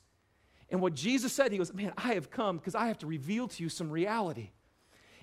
And 0.71 0.81
what 0.81 0.95
Jesus 0.95 1.33
said, 1.33 1.53
he 1.53 1.59
goes, 1.59 1.73
Man, 1.73 1.93
I 1.97 2.15
have 2.15 2.31
come 2.31 2.59
because 2.59 2.75
I 2.75 2.89
have 2.89 2.99
to 2.99 3.07
reveal 3.07 3.49
to 3.49 3.63
you 3.63 3.69
some 3.69 3.91
reality. 3.91 4.51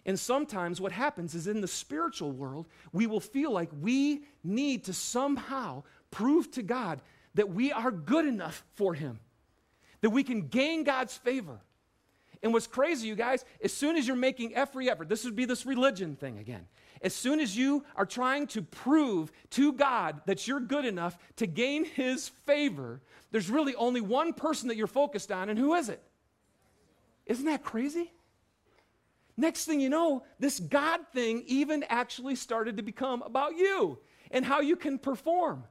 And 0.05 0.19
sometimes 0.19 0.81
what 0.81 0.91
happens 0.91 1.33
is 1.33 1.47
in 1.47 1.61
the 1.61 1.67
spiritual 1.67 2.31
world, 2.31 2.67
we 2.91 3.07
will 3.07 3.21
feel 3.21 3.51
like 3.51 3.69
we 3.81 4.25
need 4.43 4.83
to 4.85 4.93
somehow 4.93 5.83
prove 6.11 6.51
to 6.51 6.61
God 6.61 7.01
that 7.35 7.49
we 7.49 7.71
are 7.71 7.91
good 7.91 8.25
enough 8.25 8.63
for 8.75 8.93
Him, 8.93 9.19
that 10.01 10.09
we 10.09 10.23
can 10.23 10.47
gain 10.47 10.83
God's 10.83 11.15
favor. 11.15 11.59
And 12.43 12.51
what's 12.51 12.67
crazy, 12.67 13.07
you 13.07 13.15
guys, 13.15 13.45
as 13.63 13.71
soon 13.71 13.95
as 13.95 14.05
you're 14.05 14.17
making 14.17 14.53
every 14.53 14.89
effort, 14.89 15.07
this 15.07 15.23
would 15.23 15.35
be 15.35 15.45
this 15.45 15.65
religion 15.65 16.17
thing 16.17 16.37
again. 16.37 16.67
as 17.03 17.13
soon 17.13 17.39
as 17.39 17.55
you 17.55 17.83
are 17.95 18.05
trying 18.05 18.47
to 18.47 18.61
prove 18.61 19.31
to 19.51 19.73
God 19.73 20.21
that 20.25 20.47
you're 20.47 20.61
good 20.61 20.85
enough 20.85 21.17
to 21.35 21.45
gain 21.45 21.83
His 21.83 22.29
favor, 22.45 23.01
there's 23.31 23.49
really 23.49 23.75
only 23.75 24.01
one 24.01 24.33
person 24.33 24.69
that 24.69 24.77
you're 24.77 24.87
focused 24.87 25.31
on, 25.31 25.49
and 25.49 25.59
who 25.59 25.73
is 25.73 25.89
it? 25.89 26.01
Isn't 27.25 27.45
that 27.45 27.63
crazy? 27.63 28.11
Next 29.35 29.65
thing 29.65 29.79
you 29.79 29.89
know, 29.89 30.23
this 30.39 30.59
God 30.59 31.01
thing 31.13 31.43
even 31.47 31.83
actually 31.89 32.35
started 32.35 32.77
to 32.77 32.83
become 32.83 33.21
about 33.23 33.57
you 33.57 33.99
and 34.31 34.45
how 34.45 34.61
you 34.61 34.75
can 34.75 34.99
perform. 34.99 35.63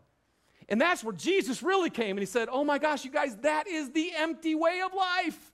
And 0.68 0.80
that's 0.80 1.04
where 1.04 1.14
Jesus 1.14 1.62
really 1.62 1.90
came 1.90 2.16
and 2.16 2.20
he 2.20 2.26
said, 2.26 2.48
Oh 2.50 2.64
my 2.64 2.78
gosh, 2.78 3.04
you 3.04 3.10
guys, 3.10 3.36
that 3.38 3.66
is 3.68 3.90
the 3.90 4.12
empty 4.16 4.54
way 4.54 4.80
of 4.84 4.94
life. 4.94 5.52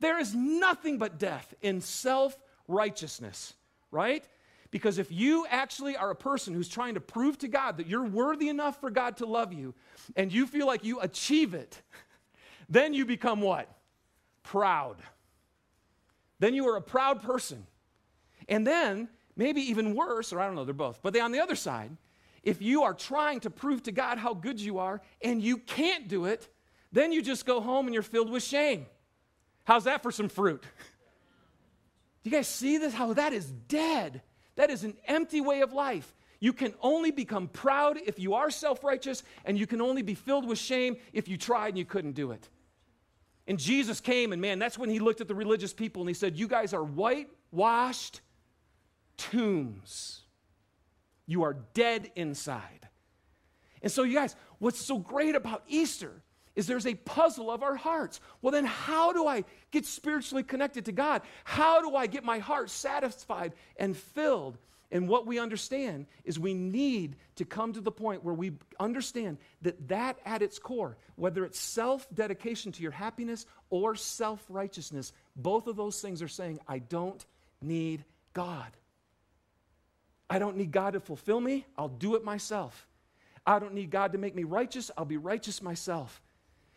There 0.00 0.18
is 0.18 0.34
nothing 0.34 0.98
but 0.98 1.18
death 1.18 1.54
in 1.62 1.80
self 1.80 2.36
righteousness, 2.68 3.54
right? 3.90 4.24
Because 4.70 4.98
if 4.98 5.12
you 5.12 5.46
actually 5.48 5.96
are 5.96 6.10
a 6.10 6.16
person 6.16 6.54
who's 6.54 6.68
trying 6.68 6.94
to 6.94 7.00
prove 7.00 7.38
to 7.38 7.48
God 7.48 7.76
that 7.76 7.86
you're 7.86 8.04
worthy 8.04 8.48
enough 8.48 8.80
for 8.80 8.90
God 8.90 9.18
to 9.18 9.26
love 9.26 9.52
you 9.52 9.74
and 10.16 10.32
you 10.32 10.46
feel 10.46 10.66
like 10.66 10.82
you 10.82 10.98
achieve 11.00 11.54
it, 11.54 11.80
then 12.68 12.94
you 12.94 13.04
become 13.04 13.40
what? 13.42 13.68
Proud. 14.42 14.96
Then 16.42 16.54
you 16.54 16.68
are 16.70 16.76
a 16.76 16.82
proud 16.82 17.22
person. 17.22 17.68
And 18.48 18.66
then, 18.66 19.08
maybe 19.36 19.60
even 19.60 19.94
worse, 19.94 20.32
or 20.32 20.40
I 20.40 20.46
don't 20.46 20.56
know, 20.56 20.64
they're 20.64 20.74
both, 20.74 21.00
but 21.00 21.12
they 21.12 21.20
on 21.20 21.30
the 21.30 21.38
other 21.38 21.54
side, 21.54 21.96
if 22.42 22.60
you 22.60 22.82
are 22.82 22.94
trying 22.94 23.38
to 23.40 23.50
prove 23.50 23.84
to 23.84 23.92
God 23.92 24.18
how 24.18 24.34
good 24.34 24.60
you 24.60 24.78
are 24.78 25.00
and 25.22 25.40
you 25.40 25.58
can't 25.58 26.08
do 26.08 26.24
it, 26.24 26.48
then 26.90 27.12
you 27.12 27.22
just 27.22 27.46
go 27.46 27.60
home 27.60 27.86
and 27.86 27.94
you're 27.94 28.02
filled 28.02 28.28
with 28.28 28.42
shame. 28.42 28.86
How's 29.62 29.84
that 29.84 30.02
for 30.02 30.10
some 30.10 30.28
fruit? 30.28 30.62
Do 32.24 32.30
you 32.30 32.32
guys 32.32 32.48
see 32.48 32.76
this? 32.76 32.92
How 32.92 33.12
that 33.12 33.32
is 33.32 33.46
dead. 33.68 34.20
That 34.56 34.68
is 34.68 34.82
an 34.82 34.96
empty 35.06 35.40
way 35.40 35.60
of 35.60 35.72
life. 35.72 36.12
You 36.40 36.52
can 36.52 36.74
only 36.82 37.12
become 37.12 37.46
proud 37.46 37.98
if 38.04 38.18
you 38.18 38.34
are 38.34 38.50
self 38.50 38.82
righteous, 38.82 39.22
and 39.44 39.56
you 39.56 39.68
can 39.68 39.80
only 39.80 40.02
be 40.02 40.14
filled 40.14 40.48
with 40.48 40.58
shame 40.58 40.96
if 41.12 41.28
you 41.28 41.36
tried 41.36 41.68
and 41.68 41.78
you 41.78 41.84
couldn't 41.84 42.16
do 42.16 42.32
it. 42.32 42.48
And 43.46 43.58
Jesus 43.58 44.00
came, 44.00 44.32
and 44.32 44.40
man, 44.40 44.58
that's 44.58 44.78
when 44.78 44.88
he 44.88 44.98
looked 44.98 45.20
at 45.20 45.28
the 45.28 45.34
religious 45.34 45.72
people 45.72 46.02
and 46.02 46.08
he 46.08 46.14
said, 46.14 46.36
You 46.36 46.46
guys 46.46 46.72
are 46.72 46.84
whitewashed 46.84 48.20
tombs. 49.16 50.20
You 51.26 51.42
are 51.42 51.56
dead 51.74 52.10
inside. 52.14 52.88
And 53.82 53.90
so, 53.90 54.04
you 54.04 54.14
guys, 54.14 54.36
what's 54.58 54.84
so 54.84 54.98
great 54.98 55.34
about 55.34 55.64
Easter 55.66 56.22
is 56.54 56.66
there's 56.66 56.86
a 56.86 56.94
puzzle 56.94 57.50
of 57.50 57.62
our 57.62 57.74
hearts. 57.74 58.20
Well, 58.42 58.52
then, 58.52 58.64
how 58.64 59.12
do 59.12 59.26
I 59.26 59.44
get 59.70 59.86
spiritually 59.86 60.42
connected 60.42 60.84
to 60.84 60.92
God? 60.92 61.22
How 61.44 61.80
do 61.80 61.96
I 61.96 62.06
get 62.06 62.24
my 62.24 62.38
heart 62.38 62.70
satisfied 62.70 63.54
and 63.76 63.96
filled? 63.96 64.58
And 64.92 65.08
what 65.08 65.26
we 65.26 65.38
understand 65.38 66.06
is 66.22 66.38
we 66.38 66.52
need 66.52 67.16
to 67.36 67.46
come 67.46 67.72
to 67.72 67.80
the 67.80 67.90
point 67.90 68.22
where 68.22 68.34
we 68.34 68.52
understand 68.78 69.38
that 69.62 69.88
that 69.88 70.18
at 70.26 70.42
its 70.42 70.58
core, 70.58 70.98
whether 71.16 71.46
it's 71.46 71.58
self 71.58 72.06
dedication 72.14 72.70
to 72.72 72.82
your 72.82 72.92
happiness 72.92 73.46
or 73.70 73.96
self 73.96 74.44
righteousness, 74.50 75.14
both 75.34 75.66
of 75.66 75.76
those 75.76 76.00
things 76.02 76.20
are 76.20 76.28
saying, 76.28 76.60
I 76.68 76.78
don't 76.78 77.24
need 77.62 78.04
God. 78.34 78.70
I 80.28 80.38
don't 80.38 80.56
need 80.56 80.72
God 80.72 80.92
to 80.92 81.00
fulfill 81.00 81.40
me, 81.40 81.66
I'll 81.76 81.88
do 81.88 82.14
it 82.14 82.22
myself. 82.22 82.86
I 83.46 83.58
don't 83.58 83.74
need 83.74 83.90
God 83.90 84.12
to 84.12 84.18
make 84.18 84.34
me 84.34 84.44
righteous, 84.44 84.90
I'll 84.96 85.06
be 85.06 85.16
righteous 85.16 85.62
myself. 85.62 86.20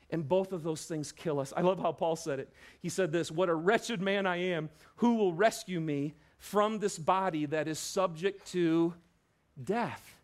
And 0.09 0.27
both 0.27 0.53
of 0.53 0.63
those 0.63 0.85
things 0.85 1.11
kill 1.11 1.39
us. 1.39 1.51
I 1.57 1.61
love 1.61 1.79
how 1.79 1.91
Paul 1.91 2.15
said 2.15 2.39
it. 2.39 2.49
He 2.79 2.89
said 2.89 3.11
this 3.11 3.29
What 3.29 3.49
a 3.49 3.55
wretched 3.55 4.01
man 4.01 4.25
I 4.25 4.37
am. 4.37 4.69
Who 4.97 5.15
will 5.15 5.33
rescue 5.33 5.81
me 5.81 6.13
from 6.45 6.77
this 6.77 6.99
body 6.99 7.47
that 7.47 7.67
is 7.67 7.79
subject 7.79 8.45
to 8.51 8.93
death? 9.61 10.15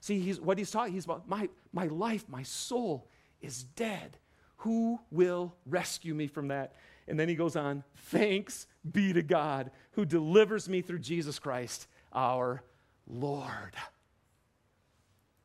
See, 0.00 0.18
he's, 0.18 0.40
what 0.40 0.58
he's 0.58 0.72
talking, 0.72 0.92
he's 0.92 1.04
about 1.04 1.28
my, 1.28 1.48
my 1.72 1.86
life, 1.86 2.24
my 2.28 2.42
soul 2.42 3.08
is 3.40 3.62
dead. 3.62 4.18
Who 4.58 4.98
will 5.12 5.54
rescue 5.64 6.12
me 6.12 6.26
from 6.26 6.48
that? 6.48 6.74
And 7.06 7.18
then 7.18 7.28
he 7.28 7.36
goes 7.36 7.54
on, 7.54 7.84
thanks 7.94 8.66
be 8.90 9.12
to 9.12 9.22
God 9.22 9.70
who 9.92 10.04
delivers 10.04 10.68
me 10.68 10.82
through 10.82 10.98
Jesus 10.98 11.38
Christ, 11.38 11.86
our 12.12 12.62
Lord. 13.06 13.76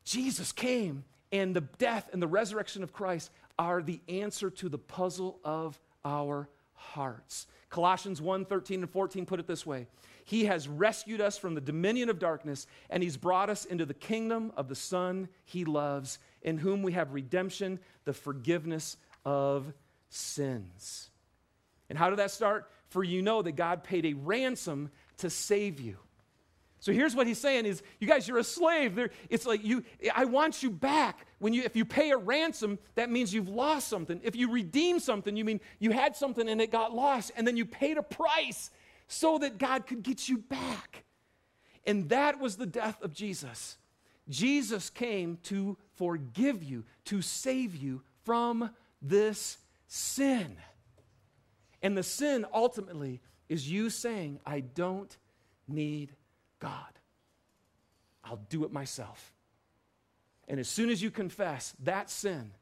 Jesus 0.04 0.50
came 0.50 1.04
and 1.30 1.54
the 1.54 1.60
death 1.60 2.10
and 2.12 2.20
the 2.20 2.26
resurrection 2.26 2.82
of 2.82 2.92
Christ 2.92 3.30
are 3.58 3.80
the 3.80 4.00
answer 4.08 4.50
to 4.50 4.68
the 4.68 4.78
puzzle 4.78 5.38
of 5.44 5.78
our 6.04 6.48
hearts. 6.80 7.46
Colossians 7.68 8.20
1 8.20 8.46
13 8.46 8.80
and 8.80 8.90
14 8.90 9.26
put 9.26 9.40
it 9.40 9.46
this 9.46 9.64
way 9.64 9.86
He 10.24 10.46
has 10.46 10.66
rescued 10.66 11.20
us 11.20 11.38
from 11.38 11.54
the 11.54 11.60
dominion 11.60 12.08
of 12.08 12.18
darkness, 12.18 12.66
and 12.88 13.02
He's 13.02 13.16
brought 13.16 13.50
us 13.50 13.64
into 13.64 13.86
the 13.86 13.94
kingdom 13.94 14.52
of 14.56 14.68
the 14.68 14.74
Son 14.74 15.28
He 15.44 15.64
loves, 15.64 16.18
in 16.42 16.58
whom 16.58 16.82
we 16.82 16.92
have 16.92 17.12
redemption, 17.12 17.78
the 18.04 18.12
forgiveness 18.12 18.96
of 19.24 19.72
sins. 20.08 21.10
And 21.88 21.98
how 21.98 22.10
did 22.10 22.18
that 22.18 22.30
start? 22.30 22.70
For 22.88 23.04
you 23.04 23.22
know 23.22 23.42
that 23.42 23.52
God 23.52 23.84
paid 23.84 24.06
a 24.06 24.14
ransom 24.14 24.90
to 25.18 25.30
save 25.30 25.80
you. 25.80 25.98
So 26.80 26.92
here's 26.92 27.14
what 27.14 27.26
he's 27.26 27.38
saying 27.38 27.66
is, 27.66 27.82
you 27.98 28.08
guys, 28.08 28.26
you're 28.26 28.38
a 28.38 28.44
slave. 28.44 28.98
It's 29.28 29.44
like 29.44 29.62
you, 29.62 29.84
I 30.14 30.24
want 30.24 30.62
you 30.62 30.70
back. 30.70 31.26
When 31.38 31.52
you, 31.52 31.62
if 31.62 31.76
you 31.76 31.84
pay 31.84 32.10
a 32.10 32.16
ransom, 32.16 32.78
that 32.94 33.10
means 33.10 33.34
you've 33.34 33.50
lost 33.50 33.88
something. 33.88 34.18
If 34.24 34.34
you 34.34 34.50
redeem 34.50 34.98
something, 34.98 35.36
you 35.36 35.44
mean 35.44 35.60
you 35.78 35.90
had 35.90 36.16
something 36.16 36.48
and 36.48 36.60
it 36.60 36.72
got 36.72 36.94
lost, 36.94 37.32
and 37.36 37.46
then 37.46 37.56
you 37.58 37.66
paid 37.66 37.98
a 37.98 38.02
price 38.02 38.70
so 39.08 39.38
that 39.38 39.58
God 39.58 39.86
could 39.86 40.02
get 40.02 40.28
you 40.28 40.38
back. 40.38 41.04
And 41.86 42.08
that 42.08 42.40
was 42.40 42.56
the 42.56 42.66
death 42.66 43.00
of 43.02 43.12
Jesus. 43.12 43.76
Jesus 44.28 44.88
came 44.88 45.38
to 45.44 45.76
forgive 45.96 46.62
you, 46.62 46.84
to 47.06 47.20
save 47.20 47.76
you 47.76 48.02
from 48.24 48.70
this 49.02 49.58
sin. 49.86 50.56
And 51.82 51.96
the 51.96 52.02
sin 52.02 52.46
ultimately 52.54 53.20
is 53.48 53.70
you 53.70 53.90
saying, 53.90 54.40
I 54.46 54.60
don't 54.60 55.14
need 55.66 56.14
God. 56.60 56.98
I'll 58.24 58.40
do 58.48 58.64
it 58.64 58.72
myself. 58.72 59.32
And 60.46 60.60
as 60.60 60.68
soon 60.68 60.90
as 60.90 61.02
you 61.02 61.10
confess 61.10 61.74
that 61.84 62.10
sin, 62.10 62.52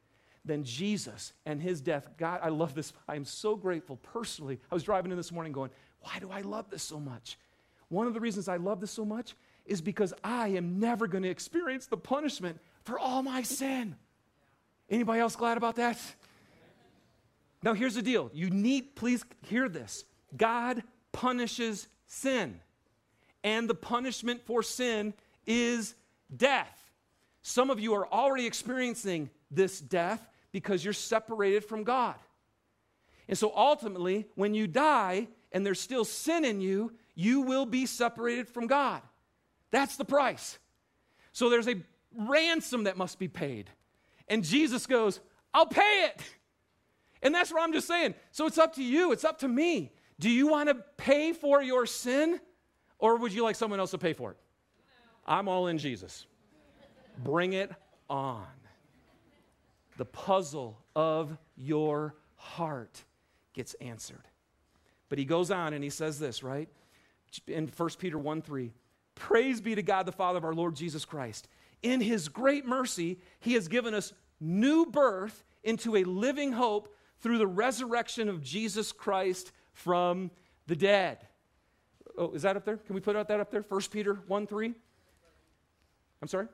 then 0.45 0.63
Jesus 0.63 1.33
and 1.45 1.61
his 1.61 1.81
death, 1.81 2.07
God, 2.17 2.39
I 2.41 2.49
love 2.49 2.73
this. 2.73 2.93
I 3.07 3.15
am 3.15 3.25
so 3.25 3.55
grateful 3.55 3.97
personally. 3.97 4.59
I 4.71 4.75
was 4.75 4.83
driving 4.83 5.11
in 5.11 5.17
this 5.17 5.31
morning 5.31 5.51
going, 5.51 5.71
why 6.01 6.19
do 6.19 6.31
I 6.31 6.41
love 6.41 6.69
this 6.69 6.83
so 6.83 6.99
much? 6.99 7.37
One 7.89 8.07
of 8.07 8.13
the 8.13 8.19
reasons 8.19 8.47
I 8.47 8.57
love 8.57 8.79
this 8.79 8.91
so 8.91 9.05
much 9.05 9.35
is 9.65 9.81
because 9.81 10.13
I 10.23 10.49
am 10.49 10.79
never 10.79 11.07
going 11.07 11.23
to 11.23 11.29
experience 11.29 11.87
the 11.87 11.97
punishment 11.97 12.59
for 12.83 12.97
all 12.97 13.21
my 13.21 13.43
sin. 13.43 13.95
Anybody 14.89 15.19
else 15.19 15.35
glad 15.35 15.57
about 15.57 15.75
that? 15.75 15.99
Now, 17.61 17.73
here's 17.73 17.95
the 17.95 18.01
deal. 18.01 18.31
You 18.33 18.49
need, 18.49 18.95
please 18.95 19.25
hear 19.41 19.67
this. 19.67 20.05
God 20.35 20.81
punishes 21.11 21.87
sin 22.07 22.59
and 23.43 23.69
the 23.69 23.75
punishment 23.75 24.41
for 24.45 24.63
sin 24.63 25.13
is 25.45 25.95
death. 26.35 26.75
Some 27.41 27.69
of 27.69 27.79
you 27.79 27.93
are 27.95 28.07
already 28.07 28.45
experiencing 28.45 29.29
this 29.49 29.79
death 29.79 30.27
because 30.51 30.83
you're 30.83 30.93
separated 30.93 31.63
from 31.63 31.83
God. 31.83 32.15
And 33.27 33.37
so 33.37 33.53
ultimately, 33.55 34.27
when 34.35 34.53
you 34.53 34.67
die 34.67 35.27
and 35.51 35.65
there's 35.65 35.79
still 35.79 36.05
sin 36.05 36.45
in 36.45 36.61
you, 36.61 36.93
you 37.15 37.41
will 37.41 37.65
be 37.65 37.85
separated 37.85 38.47
from 38.47 38.67
God. 38.67 39.01
That's 39.71 39.97
the 39.97 40.05
price. 40.05 40.57
So 41.31 41.49
there's 41.49 41.67
a 41.67 41.75
ransom 42.15 42.85
that 42.85 42.97
must 42.97 43.19
be 43.19 43.27
paid. 43.27 43.69
And 44.27 44.43
Jesus 44.43 44.85
goes, 44.85 45.19
I'll 45.53 45.65
pay 45.65 46.07
it. 46.07 46.21
And 47.21 47.33
that's 47.33 47.51
what 47.51 47.61
I'm 47.61 47.73
just 47.73 47.87
saying. 47.87 48.15
So 48.31 48.45
it's 48.45 48.57
up 48.57 48.75
to 48.75 48.83
you, 48.83 49.11
it's 49.11 49.25
up 49.25 49.39
to 49.39 49.47
me. 49.47 49.91
Do 50.19 50.29
you 50.29 50.47
want 50.47 50.69
to 50.69 50.75
pay 50.97 51.33
for 51.33 51.61
your 51.61 51.85
sin? 51.85 52.39
Or 52.99 53.15
would 53.15 53.33
you 53.33 53.43
like 53.43 53.55
someone 53.55 53.79
else 53.79 53.91
to 53.91 53.97
pay 53.97 54.13
for 54.13 54.31
it? 54.31 54.37
I'm 55.25 55.47
all 55.47 55.67
in 55.67 55.77
Jesus. 55.77 56.25
Bring 57.23 57.53
it 57.53 57.71
on. 58.09 58.45
The 59.97 60.05
puzzle 60.05 60.77
of 60.95 61.37
your 61.55 62.15
heart 62.35 63.03
gets 63.53 63.73
answered. 63.75 64.27
But 65.09 65.17
he 65.17 65.25
goes 65.25 65.51
on 65.51 65.73
and 65.73 65.83
he 65.83 65.89
says 65.89 66.19
this, 66.19 66.43
right? 66.43 66.69
In 67.47 67.67
1 67.67 67.89
Peter 67.97 68.17
1 68.17 68.41
3. 68.41 68.73
Praise 69.15 69.59
be 69.59 69.75
to 69.75 69.83
God, 69.83 70.05
the 70.05 70.11
Father 70.11 70.37
of 70.37 70.45
our 70.45 70.53
Lord 70.53 70.75
Jesus 70.75 71.03
Christ. 71.03 71.47
In 71.81 71.99
his 71.99 72.29
great 72.29 72.65
mercy, 72.65 73.19
he 73.39 73.53
has 73.53 73.67
given 73.67 73.93
us 73.93 74.13
new 74.39 74.85
birth 74.85 75.43
into 75.63 75.97
a 75.97 76.03
living 76.03 76.53
hope 76.53 76.95
through 77.19 77.37
the 77.37 77.47
resurrection 77.47 78.29
of 78.29 78.41
Jesus 78.41 78.91
Christ 78.91 79.51
from 79.73 80.31
the 80.67 80.75
dead. 80.75 81.17
Oh, 82.19 82.31
is 82.31 82.41
that 82.41 82.57
up 82.57 82.65
there? 82.65 82.75
Can 82.75 82.95
we 82.95 83.01
put 83.01 83.13
that 83.13 83.39
up 83.39 83.49
there? 83.49 83.63
1 83.67 83.81
Peter 83.89 84.19
1 84.27 84.45
3? 84.45 84.73
I'm 86.21 86.27
sorry? 86.27 86.47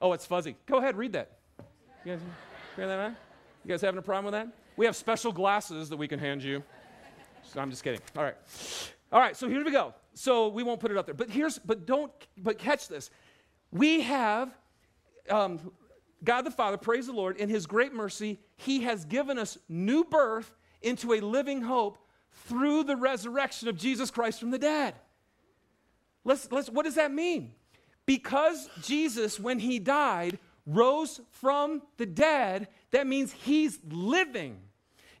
Oh, 0.00 0.14
it's 0.14 0.24
fuzzy. 0.24 0.56
Go 0.64 0.78
ahead, 0.78 0.96
read 0.96 1.12
that. 1.12 1.32
You 2.06 2.12
guys, 2.12 2.20
hear 2.76 2.86
that? 2.88 3.14
You 3.62 3.68
guys 3.68 3.82
having 3.82 3.98
a 3.98 4.02
problem 4.02 4.32
with 4.32 4.32
that? 4.32 4.48
We 4.78 4.86
have 4.86 4.96
special 4.96 5.32
glasses 5.32 5.90
that 5.90 5.98
we 5.98 6.08
can 6.08 6.18
hand 6.18 6.42
you. 6.42 6.62
So 7.44 7.60
I'm 7.60 7.68
just 7.68 7.84
kidding. 7.84 8.00
All 8.16 8.24
right. 8.24 8.36
All 9.12 9.20
right, 9.20 9.36
so 9.36 9.46
here 9.46 9.62
we 9.62 9.70
go. 9.70 9.92
So 10.14 10.48
we 10.48 10.62
won't 10.62 10.80
put 10.80 10.90
it 10.90 10.96
up 10.96 11.04
there. 11.04 11.14
But 11.14 11.28
here's, 11.28 11.58
but 11.58 11.84
don't, 11.84 12.10
but 12.38 12.56
catch 12.56 12.88
this. 12.88 13.10
We 13.70 14.00
have 14.00 14.56
um, 15.28 15.60
God 16.24 16.42
the 16.42 16.50
Father, 16.50 16.78
praise 16.78 17.06
the 17.06 17.12
Lord, 17.12 17.36
in 17.36 17.50
His 17.50 17.66
great 17.66 17.92
mercy, 17.92 18.40
He 18.56 18.80
has 18.84 19.04
given 19.04 19.38
us 19.38 19.58
new 19.68 20.04
birth 20.04 20.50
into 20.80 21.12
a 21.12 21.20
living 21.20 21.60
hope 21.60 21.98
through 22.46 22.84
the 22.84 22.96
resurrection 22.96 23.68
of 23.68 23.76
Jesus 23.76 24.10
Christ 24.10 24.40
from 24.40 24.50
the 24.50 24.58
dead. 24.58 24.94
Let's, 26.24 26.50
let's, 26.50 26.68
what 26.68 26.84
does 26.84 26.96
that 26.96 27.12
mean? 27.12 27.52
Because 28.06 28.68
Jesus, 28.82 29.38
when 29.38 29.58
He 29.58 29.78
died, 29.78 30.38
rose 30.66 31.20
from 31.30 31.82
the 31.96 32.06
dead, 32.06 32.68
that 32.90 33.06
means 33.06 33.32
He's 33.32 33.78
living. 33.88 34.58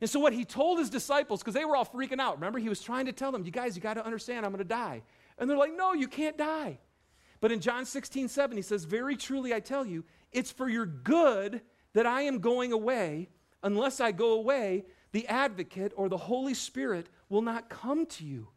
And 0.00 0.08
so, 0.08 0.18
what 0.18 0.32
he 0.32 0.44
told 0.44 0.78
his 0.78 0.88
disciples, 0.88 1.40
because 1.40 1.54
they 1.54 1.64
were 1.64 1.76
all 1.76 1.84
freaking 1.84 2.20
out, 2.20 2.36
remember, 2.36 2.58
he 2.58 2.68
was 2.68 2.80
trying 2.80 3.06
to 3.06 3.12
tell 3.12 3.30
them, 3.30 3.44
You 3.44 3.50
guys, 3.50 3.76
you 3.76 3.82
got 3.82 3.94
to 3.94 4.04
understand, 4.04 4.46
I'm 4.46 4.52
going 4.52 4.58
to 4.58 4.68
die. 4.68 5.02
And 5.38 5.48
they're 5.48 5.58
like, 5.58 5.76
No, 5.76 5.92
you 5.92 6.08
can't 6.08 6.38
die. 6.38 6.78
But 7.40 7.52
in 7.52 7.60
John 7.60 7.84
16, 7.84 8.28
7, 8.28 8.56
he 8.56 8.62
says, 8.62 8.84
Very 8.84 9.16
truly 9.16 9.52
I 9.52 9.60
tell 9.60 9.84
you, 9.84 10.04
it's 10.32 10.50
for 10.50 10.68
your 10.68 10.86
good 10.86 11.60
that 11.92 12.06
I 12.06 12.22
am 12.22 12.38
going 12.38 12.72
away. 12.72 13.28
Unless 13.62 14.00
I 14.00 14.12
go 14.12 14.32
away, 14.32 14.86
the 15.12 15.26
advocate 15.26 15.92
or 15.96 16.08
the 16.08 16.16
Holy 16.16 16.54
Spirit 16.54 17.08
will 17.28 17.42
not 17.42 17.68
come 17.68 18.06
to 18.06 18.24
you. 18.24 18.48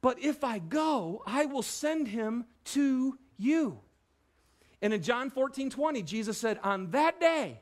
But 0.00 0.18
if 0.20 0.42
I 0.44 0.58
go, 0.58 1.22
I 1.26 1.46
will 1.46 1.62
send 1.62 2.08
him 2.08 2.44
to 2.66 3.18
you. 3.38 3.80
And 4.80 4.92
in 4.92 5.02
John 5.02 5.30
14, 5.30 5.70
20, 5.70 6.02
Jesus 6.02 6.38
said, 6.38 6.58
On 6.62 6.90
that 6.90 7.20
day, 7.20 7.60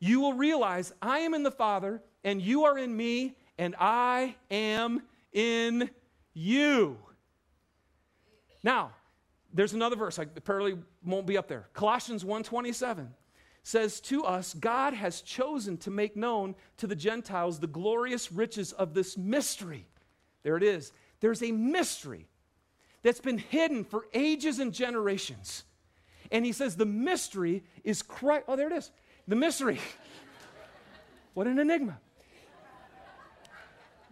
you 0.00 0.20
will 0.20 0.32
realize 0.32 0.92
I 1.00 1.20
am 1.20 1.34
in 1.34 1.44
the 1.44 1.50
Father, 1.50 2.02
and 2.24 2.42
you 2.42 2.64
are 2.64 2.76
in 2.76 2.96
me, 2.96 3.36
and 3.56 3.74
I 3.78 4.36
am 4.50 5.02
in 5.32 5.90
you. 6.34 6.98
Now, 8.62 8.92
there's 9.52 9.72
another 9.72 9.96
verse, 9.96 10.18
I 10.18 10.22
apparently 10.22 10.76
won't 11.04 11.26
be 11.26 11.38
up 11.38 11.48
there. 11.48 11.68
Colossians 11.72 12.24
1:27 12.24 13.08
says 13.68 14.00
to 14.00 14.24
us, 14.24 14.54
God 14.54 14.94
has 14.94 15.20
chosen 15.20 15.76
to 15.78 15.90
make 15.90 16.16
known 16.16 16.54
to 16.78 16.86
the 16.86 16.96
Gentiles 16.96 17.60
the 17.60 17.66
glorious 17.66 18.32
riches 18.32 18.72
of 18.72 18.94
this 18.94 19.18
mystery. 19.18 19.86
There 20.42 20.56
it 20.56 20.62
is. 20.62 20.90
There's 21.20 21.42
a 21.42 21.52
mystery 21.52 22.26
that's 23.02 23.20
been 23.20 23.36
hidden 23.36 23.84
for 23.84 24.06
ages 24.14 24.58
and 24.58 24.72
generations. 24.72 25.64
And 26.32 26.46
he 26.46 26.52
says 26.52 26.76
the 26.76 26.86
mystery 26.86 27.62
is 27.84 28.00
Christ. 28.00 28.44
Oh, 28.48 28.56
there 28.56 28.68
it 28.68 28.72
is. 28.72 28.90
The 29.26 29.36
mystery. 29.36 29.78
what 31.34 31.46
an 31.46 31.58
enigma. 31.58 31.98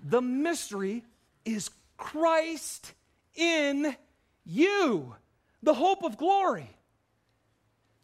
The 0.04 0.20
mystery 0.20 1.02
is 1.46 1.70
Christ 1.96 2.92
in 3.34 3.96
you, 4.44 5.14
the 5.62 5.74
hope 5.74 6.04
of 6.04 6.18
glory. 6.18 6.68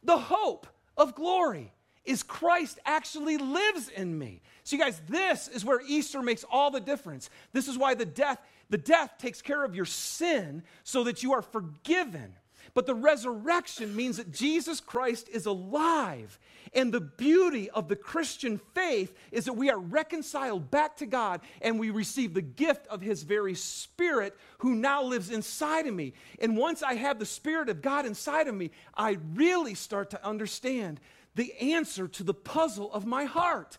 The 0.03 0.17
hope 0.17 0.67
of 0.97 1.15
glory 1.15 1.73
is 2.05 2.23
Christ 2.23 2.79
actually 2.85 3.37
lives 3.37 3.89
in 3.89 4.19
me. 4.19 4.43
So 4.65 4.77
you 4.77 4.83
guys, 4.83 5.01
this 5.09 5.49
is 5.49 5.65
where 5.65 5.81
Easter 5.87 6.23
makes 6.23 6.45
all 6.51 6.71
the 6.71 6.81
difference. 6.81 7.31
This 7.53 7.69
is 7.69 7.79
why 7.79 7.95
the 7.95 8.07
death 8.07 8.39
the 8.71 8.79
death 8.79 9.19
takes 9.19 9.43
care 9.43 9.65
of 9.65 9.77
your 9.77 9.85
sin 9.85 10.63
so 10.83 11.05
that 11.05 11.23
you 11.23 11.35
are 11.35 11.43
forgiven. 11.43 12.35
But 12.75 12.87
the 12.87 12.95
resurrection 12.95 13.95
means 13.95 14.17
that 14.17 14.33
Jesus 14.33 14.81
Christ 14.81 15.29
is 15.29 15.45
alive. 15.45 16.39
And 16.73 16.91
the 16.91 17.03
beauty 17.03 17.69
of 17.69 17.89
the 17.89 17.97
Christian 17.97 18.59
faith 18.75 19.15
is 19.31 19.45
that 19.45 19.53
we 19.53 19.69
are 19.69 19.79
reconciled 19.79 20.71
back 20.71 20.97
to 20.97 21.07
God 21.07 21.43
and 21.61 21.79
we 21.79 21.91
receive 21.91 22.33
the 22.33 22.41
gift 22.41 22.87
of 22.87 23.03
His 23.03 23.25
very 23.25 23.55
Spirit 23.55 24.35
who 24.59 24.75
now 24.75 25.03
lives 25.03 25.29
inside 25.29 25.87
of 25.87 25.93
me. 25.95 26.15
And 26.41 26.57
once 26.57 26.83
I 26.83 26.95
have 26.95 27.19
the 27.19 27.27
Spirit 27.27 27.69
of 27.69 27.83
God 27.83 28.07
inside 28.07 28.49
of 28.49 28.55
me, 28.55 28.71
I 28.97 29.19
really 29.35 29.75
start 29.75 30.11
to 30.11 30.27
understand 30.27 30.99
the 31.35 31.53
answer 31.61 32.09
to 32.09 32.25
the 32.25 32.35
puzzle 32.35 32.91
of 32.93 33.05
my 33.05 33.25
heart. 33.25 33.77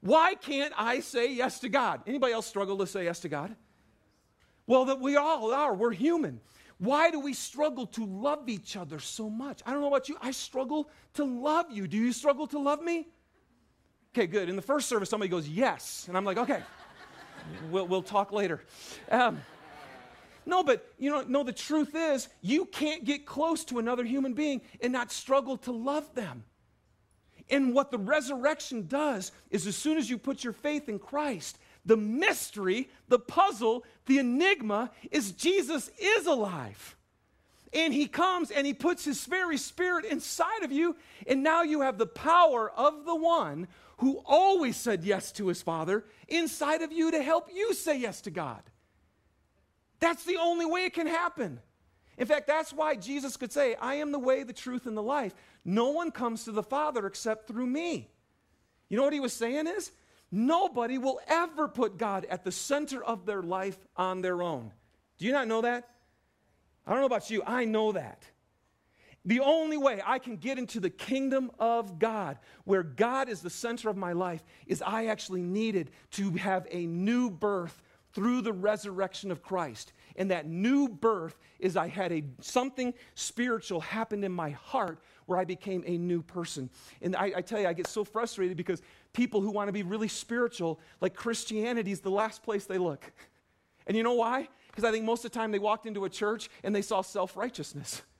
Why 0.00 0.34
can't 0.34 0.74
I 0.76 1.00
say 1.00 1.32
yes 1.32 1.60
to 1.60 1.70
God? 1.70 2.02
Anybody 2.06 2.34
else 2.34 2.46
struggle 2.46 2.76
to 2.78 2.86
say 2.86 3.04
yes 3.04 3.20
to 3.20 3.28
God? 3.30 3.54
Well, 4.66 4.84
that 4.86 5.00
we 5.00 5.16
all 5.16 5.52
are. 5.52 5.74
We're 5.74 5.92
human. 5.92 6.40
Why 6.82 7.12
do 7.12 7.20
we 7.20 7.32
struggle 7.32 7.86
to 7.86 8.04
love 8.04 8.48
each 8.48 8.76
other 8.76 8.98
so 8.98 9.30
much? 9.30 9.60
I 9.64 9.70
don't 9.70 9.82
know 9.82 9.86
about 9.86 10.08
you. 10.08 10.16
I 10.20 10.32
struggle 10.32 10.90
to 11.14 11.22
love 11.22 11.66
you. 11.70 11.86
Do 11.86 11.96
you 11.96 12.12
struggle 12.12 12.48
to 12.48 12.58
love 12.58 12.82
me? 12.82 13.06
Okay, 14.12 14.26
good. 14.26 14.48
In 14.48 14.56
the 14.56 14.62
first 14.62 14.88
service, 14.88 15.08
somebody 15.08 15.30
goes, 15.30 15.48
Yes. 15.48 16.06
And 16.08 16.16
I'm 16.16 16.24
like, 16.24 16.38
Okay, 16.38 16.60
we'll, 17.70 17.86
we'll 17.86 18.02
talk 18.02 18.32
later. 18.32 18.64
Um, 19.12 19.40
no, 20.44 20.64
but 20.64 20.92
you 20.98 21.08
know, 21.08 21.22
no, 21.22 21.44
the 21.44 21.52
truth 21.52 21.94
is, 21.94 22.28
you 22.40 22.64
can't 22.64 23.04
get 23.04 23.26
close 23.26 23.64
to 23.66 23.78
another 23.78 24.02
human 24.02 24.34
being 24.34 24.60
and 24.80 24.92
not 24.92 25.12
struggle 25.12 25.58
to 25.58 25.70
love 25.70 26.12
them. 26.16 26.42
And 27.48 27.74
what 27.74 27.92
the 27.92 27.98
resurrection 27.98 28.88
does 28.88 29.30
is, 29.50 29.68
as 29.68 29.76
soon 29.76 29.98
as 29.98 30.10
you 30.10 30.18
put 30.18 30.42
your 30.42 30.52
faith 30.52 30.88
in 30.88 30.98
Christ, 30.98 31.58
the 31.84 31.96
mystery, 31.96 32.88
the 33.08 33.18
puzzle, 33.18 33.84
the 34.06 34.18
enigma 34.18 34.90
is 35.10 35.32
Jesus 35.32 35.90
is 35.98 36.26
alive. 36.26 36.96
And 37.72 37.94
he 37.94 38.06
comes 38.06 38.50
and 38.50 38.66
he 38.66 38.74
puts 38.74 39.04
his 39.04 39.24
very 39.24 39.56
spirit 39.56 40.04
inside 40.04 40.62
of 40.62 40.72
you, 40.72 40.94
and 41.26 41.42
now 41.42 41.62
you 41.62 41.80
have 41.80 41.98
the 41.98 42.06
power 42.06 42.70
of 42.70 43.04
the 43.04 43.16
one 43.16 43.66
who 43.98 44.22
always 44.26 44.76
said 44.76 45.04
yes 45.04 45.32
to 45.32 45.48
his 45.48 45.62
Father 45.62 46.04
inside 46.28 46.82
of 46.82 46.92
you 46.92 47.10
to 47.10 47.22
help 47.22 47.48
you 47.52 47.72
say 47.72 47.98
yes 47.98 48.20
to 48.22 48.30
God. 48.30 48.62
That's 50.00 50.24
the 50.24 50.36
only 50.36 50.66
way 50.66 50.84
it 50.84 50.94
can 50.94 51.06
happen. 51.06 51.60
In 52.18 52.26
fact, 52.26 52.46
that's 52.46 52.72
why 52.72 52.96
Jesus 52.96 53.36
could 53.36 53.52
say, 53.52 53.74
I 53.76 53.94
am 53.94 54.12
the 54.12 54.18
way, 54.18 54.42
the 54.42 54.52
truth, 54.52 54.86
and 54.86 54.96
the 54.96 55.02
life. 55.02 55.34
No 55.64 55.90
one 55.90 56.10
comes 56.10 56.44
to 56.44 56.52
the 56.52 56.62
Father 56.62 57.06
except 57.06 57.48
through 57.48 57.66
me. 57.66 58.10
You 58.88 58.96
know 58.96 59.04
what 59.04 59.12
he 59.14 59.20
was 59.20 59.32
saying 59.32 59.66
is? 59.66 59.92
Nobody 60.34 60.96
will 60.96 61.20
ever 61.28 61.68
put 61.68 61.98
God 61.98 62.24
at 62.30 62.42
the 62.42 62.50
center 62.50 63.04
of 63.04 63.26
their 63.26 63.42
life 63.42 63.78
on 63.96 64.22
their 64.22 64.42
own. 64.42 64.72
Do 65.18 65.26
you 65.26 65.32
not 65.32 65.46
know 65.46 65.60
that? 65.60 65.90
I 66.86 66.90
don't 66.90 67.00
know 67.00 67.06
about 67.06 67.30
you, 67.30 67.42
I 67.46 67.66
know 67.66 67.92
that. 67.92 68.24
The 69.24 69.40
only 69.40 69.76
way 69.76 70.00
I 70.04 70.18
can 70.18 70.36
get 70.36 70.58
into 70.58 70.80
the 70.80 70.90
kingdom 70.90 71.52
of 71.58 71.98
God, 71.98 72.38
where 72.64 72.82
God 72.82 73.28
is 73.28 73.40
the 73.40 73.50
center 73.50 73.88
of 73.88 73.96
my 73.96 74.12
life, 74.14 74.42
is 74.66 74.82
I 74.82 75.06
actually 75.06 75.42
needed 75.42 75.90
to 76.12 76.32
have 76.32 76.66
a 76.70 76.86
new 76.86 77.30
birth 77.30 77.82
through 78.14 78.40
the 78.40 78.52
resurrection 78.52 79.30
of 79.30 79.42
Christ. 79.42 79.92
And 80.16 80.30
that 80.30 80.46
new 80.46 80.88
birth 80.88 81.38
is 81.58 81.76
I 81.76 81.88
had 81.88 82.10
a 82.10 82.24
something 82.40 82.94
spiritual 83.14 83.80
happened 83.80 84.24
in 84.24 84.32
my 84.32 84.50
heart 84.50 85.02
where 85.26 85.38
I 85.38 85.44
became 85.44 85.82
a 85.86 85.96
new 85.96 86.22
person. 86.22 86.70
And 87.00 87.16
I, 87.16 87.32
I 87.36 87.40
tell 87.42 87.60
you, 87.60 87.66
I 87.66 87.72
get 87.72 87.86
so 87.86 88.04
frustrated 88.04 88.56
because 88.56 88.82
people 89.12 89.40
who 89.40 89.50
want 89.50 89.68
to 89.68 89.72
be 89.72 89.82
really 89.82 90.08
spiritual, 90.08 90.80
like 91.00 91.14
Christianity 91.14 91.92
is 91.92 92.00
the 92.00 92.10
last 92.10 92.42
place 92.42 92.66
they 92.66 92.78
look. 92.78 93.12
And 93.84 93.96
you 93.96 94.04
know 94.04 94.14
why? 94.14 94.48
Because 94.68 94.84
I 94.84 94.92
think 94.92 95.04
most 95.04 95.24
of 95.24 95.32
the 95.32 95.36
time 95.36 95.50
they 95.50 95.58
walked 95.58 95.86
into 95.86 96.04
a 96.04 96.08
church 96.08 96.48
and 96.62 96.72
they 96.72 96.82
saw 96.82 97.02
self 97.02 97.36
righteousness. 97.36 98.02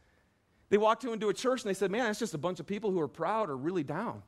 They 0.71 0.79
walked 0.79 1.05
into 1.05 1.29
a 1.29 1.35
church 1.35 1.63
and 1.63 1.69
they 1.69 1.75
said, 1.75 1.91
man, 1.91 2.09
it's 2.09 2.19
just 2.19 2.33
a 2.33 2.39
bunch 2.39 2.59
of 2.59 2.67
people 2.67 2.91
who 2.91 2.99
are 2.99 3.07
proud 3.07 3.51
or 3.51 3.57
really 3.59 3.83
down 3.83 4.23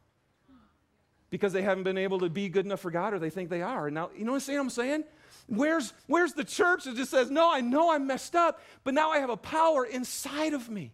because 1.30 1.54
they 1.54 1.62
haven't 1.62 1.84
been 1.84 1.96
able 1.96 2.18
to 2.18 2.28
be 2.28 2.50
good 2.50 2.66
enough 2.66 2.80
for 2.80 2.90
God 2.90 3.14
or 3.14 3.18
they 3.18 3.30
think 3.30 3.48
they 3.48 3.62
are. 3.62 3.90
Now, 3.90 4.10
you 4.14 4.26
know 4.26 4.32
what 4.32 4.48
I'm 4.48 4.68
saying? 4.68 5.04
Where's, 5.46 5.92
where's 6.06 6.34
the 6.34 6.44
church 6.44 6.84
that 6.84 6.96
just 6.96 7.10
says, 7.10 7.30
no, 7.30 7.50
I 7.52 7.60
know 7.60 7.92
I'm 7.92 8.06
messed 8.06 8.36
up, 8.36 8.60
but 8.84 8.94
now 8.94 9.10
I 9.10 9.18
have 9.18 9.30
a 9.30 9.36
power 9.36 9.84
inside 9.84 10.52
of 10.52 10.68
me 10.68 10.92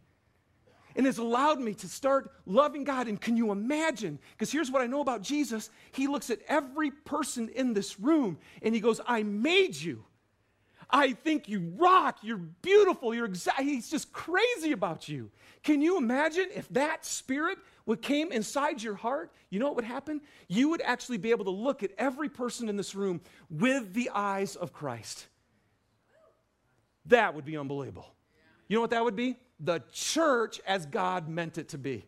and 0.97 1.07
has 1.07 1.19
allowed 1.19 1.61
me 1.61 1.75
to 1.75 1.89
start 1.89 2.33
loving 2.47 2.85
God. 2.85 3.09
And 3.09 3.21
can 3.21 3.37
you 3.37 3.53
imagine? 3.53 4.19
Because 4.33 4.51
here's 4.51 4.71
what 4.71 4.83
I 4.83 4.87
know 4.87 5.01
about 5.01 5.23
Jesus 5.23 5.71
He 5.93 6.07
looks 6.07 6.31
at 6.31 6.41
every 6.49 6.91
person 6.91 7.49
in 7.49 7.73
this 7.73 7.99
room 8.01 8.39
and 8.63 8.75
He 8.75 8.81
goes, 8.81 9.01
I 9.07 9.23
made 9.23 9.77
you. 9.77 10.05
I 10.93 11.13
think 11.13 11.49
you 11.49 11.73
rock. 11.77 12.19
You're 12.23 12.39
beautiful. 12.39 13.15
You're 13.15 13.27
exact. 13.27 13.61
He's 13.61 13.89
just 13.89 14.13
crazy 14.13 14.73
about 14.73 15.09
you. 15.09 15.31
Can 15.63 15.81
you 15.81 15.99
imagine 15.99 16.49
if 16.55 16.69
that 16.71 17.05
spirit 17.05 17.59
would 17.87 18.03
came 18.03 18.33
inside 18.33 18.83
your 18.83 18.95
heart? 18.95 19.31
You 19.51 19.61
know 19.61 19.67
what 19.67 19.77
would 19.77 19.85
happen? 19.85 20.21
You 20.49 20.71
would 20.71 20.81
actually 20.83 21.19
be 21.19 21.31
able 21.31 21.45
to 21.45 21.51
look 21.51 21.83
at 21.83 21.93
every 21.99 22.29
person 22.29 22.69
in 22.69 22.77
this 22.77 22.95
room 22.95 23.21
with 23.49 23.93
the 23.95 24.11
eyes 24.13 24.57
of 24.57 24.73
Christ. 24.73 25.27
That 27.07 27.35
would 27.35 27.45
be 27.45 27.57
unbelievable. 27.57 28.13
You 28.69 28.77
know 28.77 28.81
what 28.81 28.91
that 28.91 29.05
would 29.05 29.17
be? 29.17 29.37
The 29.61 29.83
church 29.93 30.61
as 30.67 30.87
God 30.87 31.29
meant 31.29 31.59
it 31.59 31.69
to 31.71 31.79
be. 31.79 32.07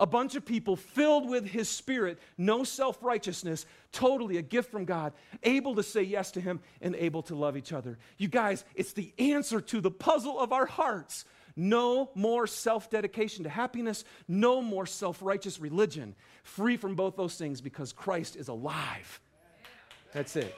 A 0.00 0.06
bunch 0.06 0.36
of 0.36 0.44
people 0.44 0.76
filled 0.76 1.28
with 1.28 1.44
His 1.46 1.68
Spirit, 1.68 2.18
no 2.36 2.62
self 2.62 3.02
righteousness, 3.02 3.66
totally 3.90 4.36
a 4.36 4.42
gift 4.42 4.70
from 4.70 4.84
God, 4.84 5.12
able 5.42 5.74
to 5.74 5.82
say 5.82 6.02
yes 6.02 6.30
to 6.32 6.40
Him 6.40 6.60
and 6.80 6.94
able 6.94 7.22
to 7.22 7.34
love 7.34 7.56
each 7.56 7.72
other. 7.72 7.98
You 8.16 8.28
guys, 8.28 8.64
it's 8.76 8.92
the 8.92 9.12
answer 9.18 9.60
to 9.60 9.80
the 9.80 9.90
puzzle 9.90 10.38
of 10.38 10.52
our 10.52 10.66
hearts. 10.66 11.24
No 11.56 12.10
more 12.14 12.46
self 12.46 12.88
dedication 12.88 13.42
to 13.42 13.50
happiness, 13.50 14.04
no 14.28 14.62
more 14.62 14.86
self 14.86 15.20
righteous 15.20 15.58
religion. 15.58 16.14
Free 16.44 16.76
from 16.76 16.94
both 16.94 17.16
those 17.16 17.34
things 17.34 17.60
because 17.60 17.92
Christ 17.92 18.36
is 18.36 18.46
alive. 18.46 19.20
That's 20.12 20.36
it. 20.36 20.54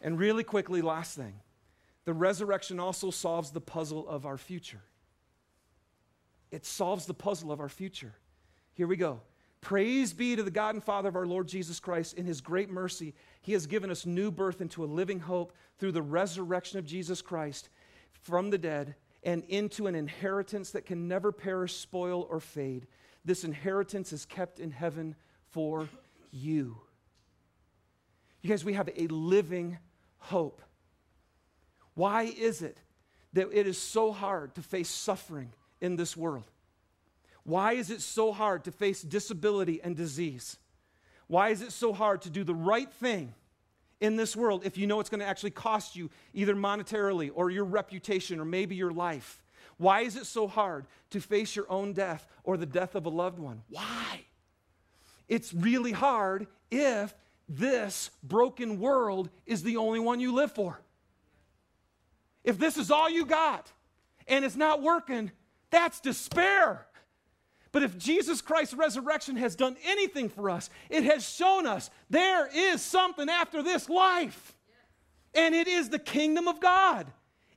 And 0.00 0.18
really 0.18 0.42
quickly, 0.42 0.80
last 0.80 1.16
thing 1.16 1.34
the 2.04 2.12
resurrection 2.12 2.80
also 2.80 3.10
solves 3.10 3.50
the 3.50 3.60
puzzle 3.60 4.08
of 4.08 4.26
our 4.26 4.38
future. 4.38 4.82
It 6.50 6.66
solves 6.66 7.06
the 7.06 7.14
puzzle 7.14 7.52
of 7.52 7.60
our 7.60 7.68
future. 7.68 8.14
Here 8.74 8.86
we 8.86 8.96
go. 8.96 9.20
Praise 9.60 10.12
be 10.12 10.34
to 10.34 10.42
the 10.42 10.50
God 10.50 10.74
and 10.74 10.82
Father 10.82 11.08
of 11.08 11.16
our 11.16 11.26
Lord 11.26 11.46
Jesus 11.46 11.78
Christ. 11.78 12.14
In 12.18 12.26
his 12.26 12.40
great 12.40 12.68
mercy, 12.68 13.14
he 13.40 13.52
has 13.52 13.66
given 13.66 13.90
us 13.90 14.04
new 14.04 14.30
birth 14.30 14.60
into 14.60 14.84
a 14.84 14.86
living 14.86 15.20
hope 15.20 15.52
through 15.78 15.92
the 15.92 16.02
resurrection 16.02 16.78
of 16.78 16.84
Jesus 16.84 17.22
Christ 17.22 17.68
from 18.10 18.50
the 18.50 18.58
dead 18.58 18.96
and 19.22 19.44
into 19.44 19.86
an 19.86 19.94
inheritance 19.94 20.72
that 20.72 20.84
can 20.84 21.06
never 21.06 21.30
perish, 21.30 21.76
spoil, 21.76 22.26
or 22.28 22.40
fade. 22.40 22.88
This 23.24 23.44
inheritance 23.44 24.12
is 24.12 24.26
kept 24.26 24.58
in 24.58 24.72
heaven 24.72 25.14
for 25.50 25.88
you. 26.32 26.76
You 28.42 28.50
guys, 28.50 28.64
we 28.64 28.72
have 28.72 28.90
a 28.96 29.06
living 29.06 29.78
hope. 30.18 30.60
Why 31.94 32.22
is 32.24 32.62
it 32.62 32.78
that 33.32 33.48
it 33.52 33.66
is 33.66 33.78
so 33.78 34.12
hard 34.12 34.54
to 34.54 34.62
face 34.62 34.88
suffering 34.88 35.52
in 35.80 35.96
this 35.96 36.16
world? 36.16 36.50
Why 37.44 37.72
is 37.72 37.90
it 37.90 38.00
so 38.00 38.32
hard 38.32 38.64
to 38.64 38.72
face 38.72 39.02
disability 39.02 39.80
and 39.82 39.96
disease? 39.96 40.58
Why 41.26 41.48
is 41.48 41.62
it 41.62 41.72
so 41.72 41.92
hard 41.92 42.22
to 42.22 42.30
do 42.30 42.44
the 42.44 42.54
right 42.54 42.92
thing 42.92 43.34
in 44.00 44.16
this 44.16 44.36
world 44.36 44.62
if 44.64 44.76
you 44.78 44.86
know 44.86 45.00
it's 45.00 45.10
going 45.10 45.20
to 45.20 45.26
actually 45.26 45.50
cost 45.50 45.96
you 45.96 46.10
either 46.34 46.54
monetarily 46.54 47.30
or 47.34 47.50
your 47.50 47.64
reputation 47.64 48.38
or 48.38 48.44
maybe 48.44 48.74
your 48.74 48.92
life? 48.92 49.42
Why 49.76 50.02
is 50.02 50.16
it 50.16 50.26
so 50.26 50.46
hard 50.46 50.86
to 51.10 51.20
face 51.20 51.56
your 51.56 51.70
own 51.70 51.92
death 51.92 52.26
or 52.44 52.56
the 52.56 52.66
death 52.66 52.94
of 52.94 53.06
a 53.06 53.08
loved 53.08 53.38
one? 53.38 53.62
Why? 53.68 54.20
It's 55.28 55.52
really 55.52 55.92
hard 55.92 56.46
if 56.70 57.14
this 57.48 58.10
broken 58.22 58.78
world 58.78 59.30
is 59.46 59.62
the 59.62 59.78
only 59.78 59.98
one 59.98 60.20
you 60.20 60.32
live 60.32 60.52
for. 60.52 60.80
If 62.44 62.58
this 62.58 62.76
is 62.76 62.90
all 62.90 63.08
you 63.08 63.24
got 63.24 63.70
and 64.26 64.44
it's 64.44 64.56
not 64.56 64.82
working, 64.82 65.30
that's 65.70 66.00
despair. 66.00 66.86
But 67.72 67.82
if 67.82 67.96
Jesus 67.96 68.42
Christ's 68.42 68.74
resurrection 68.74 69.36
has 69.36 69.56
done 69.56 69.76
anything 69.84 70.28
for 70.28 70.50
us, 70.50 70.68
it 70.90 71.04
has 71.04 71.26
shown 71.28 71.66
us 71.66 71.90
there 72.10 72.48
is 72.54 72.82
something 72.82 73.28
after 73.30 73.62
this 73.62 73.88
life. 73.88 74.54
And 75.34 75.54
it 75.54 75.66
is 75.66 75.88
the 75.88 75.98
kingdom 75.98 76.46
of 76.46 76.60
God 76.60 77.06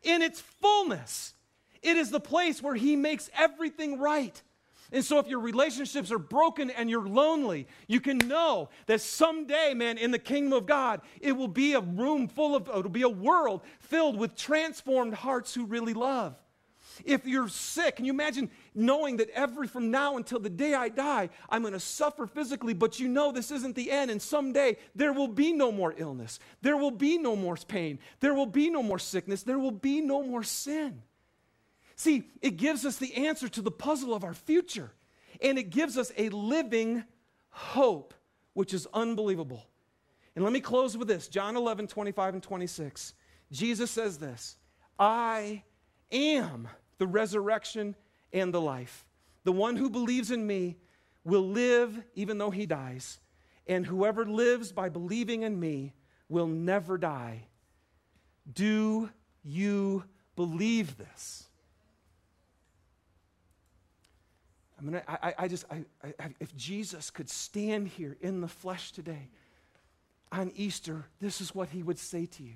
in 0.01 0.21
its 0.21 0.39
fullness. 0.39 1.33
It 1.81 1.97
is 1.97 2.09
the 2.09 2.21
place 2.21 2.63
where 2.63 2.75
He 2.75 2.95
makes 2.95 3.29
everything 3.37 3.99
right. 3.99 4.41
And 4.91 5.03
so, 5.03 5.19
if 5.19 5.27
your 5.27 5.39
relationships 5.39 6.11
are 6.11 6.19
broken 6.19 6.69
and 6.69 6.89
you're 6.89 7.07
lonely, 7.07 7.67
you 7.87 7.99
can 7.99 8.17
know 8.19 8.69
that 8.85 9.01
someday, 9.01 9.73
man, 9.73 9.97
in 9.97 10.11
the 10.11 10.19
kingdom 10.19 10.53
of 10.53 10.65
God, 10.65 11.01
it 11.19 11.31
will 11.31 11.47
be 11.47 11.73
a 11.73 11.81
room 11.81 12.27
full 12.27 12.55
of, 12.55 12.67
it'll 12.69 12.89
be 12.89 13.01
a 13.01 13.09
world 13.09 13.61
filled 13.79 14.17
with 14.17 14.35
transformed 14.35 15.15
hearts 15.15 15.53
who 15.53 15.65
really 15.65 15.93
love. 15.93 16.35
If 17.03 17.25
you're 17.25 17.49
sick, 17.49 17.97
can 17.97 18.05
you 18.05 18.13
imagine 18.13 18.49
knowing 18.73 19.17
that 19.17 19.29
every 19.31 19.67
from 19.67 19.91
now 19.91 20.17
until 20.17 20.39
the 20.39 20.49
day 20.49 20.73
I 20.73 20.89
die, 20.89 21.29
I'm 21.49 21.61
going 21.61 21.73
to 21.73 21.79
suffer 21.79 22.25
physically, 22.25 22.73
but 22.73 22.99
you 22.99 23.09
know 23.09 23.31
this 23.31 23.51
isn't 23.51 23.75
the 23.75 23.91
end, 23.91 24.11
and 24.11 24.21
someday 24.21 24.77
there 24.93 25.11
will 25.11 25.27
be 25.27 25.51
no 25.51 25.71
more 25.71 25.93
illness, 25.97 26.39
there 26.61 26.77
will 26.77 26.91
be 26.91 27.17
no 27.17 27.35
more 27.35 27.57
pain, 27.57 27.99
there 28.19 28.33
will 28.33 28.45
be 28.45 28.69
no 28.69 28.81
more 28.81 28.99
sickness, 28.99 29.43
there 29.43 29.59
will 29.59 29.71
be 29.71 29.99
no 29.99 30.23
more 30.23 30.43
sin. 30.43 31.01
See, 31.95 32.31
it 32.41 32.57
gives 32.57 32.85
us 32.85 32.97
the 32.97 33.13
answer 33.25 33.47
to 33.49 33.61
the 33.61 33.71
puzzle 33.71 34.13
of 34.13 34.23
our 34.23 34.33
future, 34.33 34.91
and 35.41 35.57
it 35.57 35.69
gives 35.69 35.97
us 35.97 36.11
a 36.17 36.29
living 36.29 37.03
hope, 37.49 38.13
which 38.53 38.73
is 38.73 38.87
unbelievable. 38.93 39.65
And 40.35 40.43
let 40.43 40.51
me 40.51 40.59
close 40.59 40.97
with 40.97 41.07
this 41.07 41.27
John 41.29 41.55
11, 41.55 41.87
25 41.87 42.33
and 42.33 42.43
26. 42.43 43.13
Jesus 43.51 43.91
says 43.91 44.17
this 44.17 44.57
I 44.99 45.63
am 46.11 46.67
the 46.97 47.07
resurrection 47.07 47.95
and 48.33 48.53
the 48.53 48.61
life. 48.61 49.05
The 49.45 49.51
one 49.51 49.77
who 49.77 49.89
believes 49.89 50.31
in 50.31 50.45
me 50.45 50.77
will 51.23 51.47
live 51.47 52.03
even 52.13 52.37
though 52.37 52.51
he 52.51 52.65
dies, 52.65 53.19
and 53.67 53.85
whoever 53.85 54.25
lives 54.25 54.71
by 54.71 54.89
believing 54.89 55.43
in 55.43 55.59
me 55.59 55.93
will 56.27 56.47
never 56.47 56.97
die. 56.97 57.47
Do 58.51 59.09
you 59.43 60.03
believe 60.35 60.97
this? 60.97 61.44
I'm 64.77 64.85
gonna, 64.85 65.03
I, 65.07 65.33
I 65.39 65.47
just, 65.47 65.65
I, 65.71 65.83
I, 66.03 66.35
if 66.39 66.55
Jesus 66.55 67.09
could 67.09 67.29
stand 67.29 67.87
here 67.87 68.17
in 68.21 68.41
the 68.41 68.47
flesh 68.47 68.91
today 68.91 69.29
on 70.31 70.51
Easter, 70.55 71.05
this 71.21 71.39
is 71.39 71.55
what 71.55 71.69
he 71.69 71.81
would 71.81 71.97
say 71.97 72.25
to 72.25 72.43
you. 72.43 72.55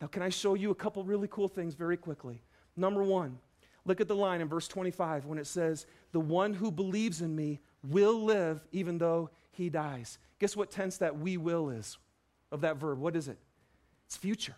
Now, 0.00 0.06
can 0.06 0.22
I 0.22 0.30
show 0.30 0.54
you 0.54 0.70
a 0.70 0.74
couple 0.74 1.04
really 1.04 1.28
cool 1.30 1.48
things 1.48 1.74
very 1.74 1.96
quickly? 1.96 2.42
Number 2.76 3.02
one, 3.02 3.38
look 3.84 4.00
at 4.00 4.08
the 4.08 4.16
line 4.16 4.40
in 4.40 4.48
verse 4.48 4.66
25 4.66 5.26
when 5.26 5.38
it 5.38 5.46
says, 5.46 5.86
The 6.12 6.20
one 6.20 6.54
who 6.54 6.70
believes 6.70 7.20
in 7.20 7.36
me 7.36 7.60
will 7.86 8.24
live 8.24 8.64
even 8.72 8.98
though 8.98 9.30
he 9.50 9.68
dies. 9.68 10.18
Guess 10.38 10.56
what 10.56 10.70
tense 10.70 10.96
that 10.98 11.18
we 11.18 11.36
will 11.36 11.68
is 11.68 11.98
of 12.50 12.62
that 12.62 12.78
verb? 12.78 12.98
What 12.98 13.14
is 13.14 13.28
it? 13.28 13.38
It's 14.06 14.16
future. 14.16 14.56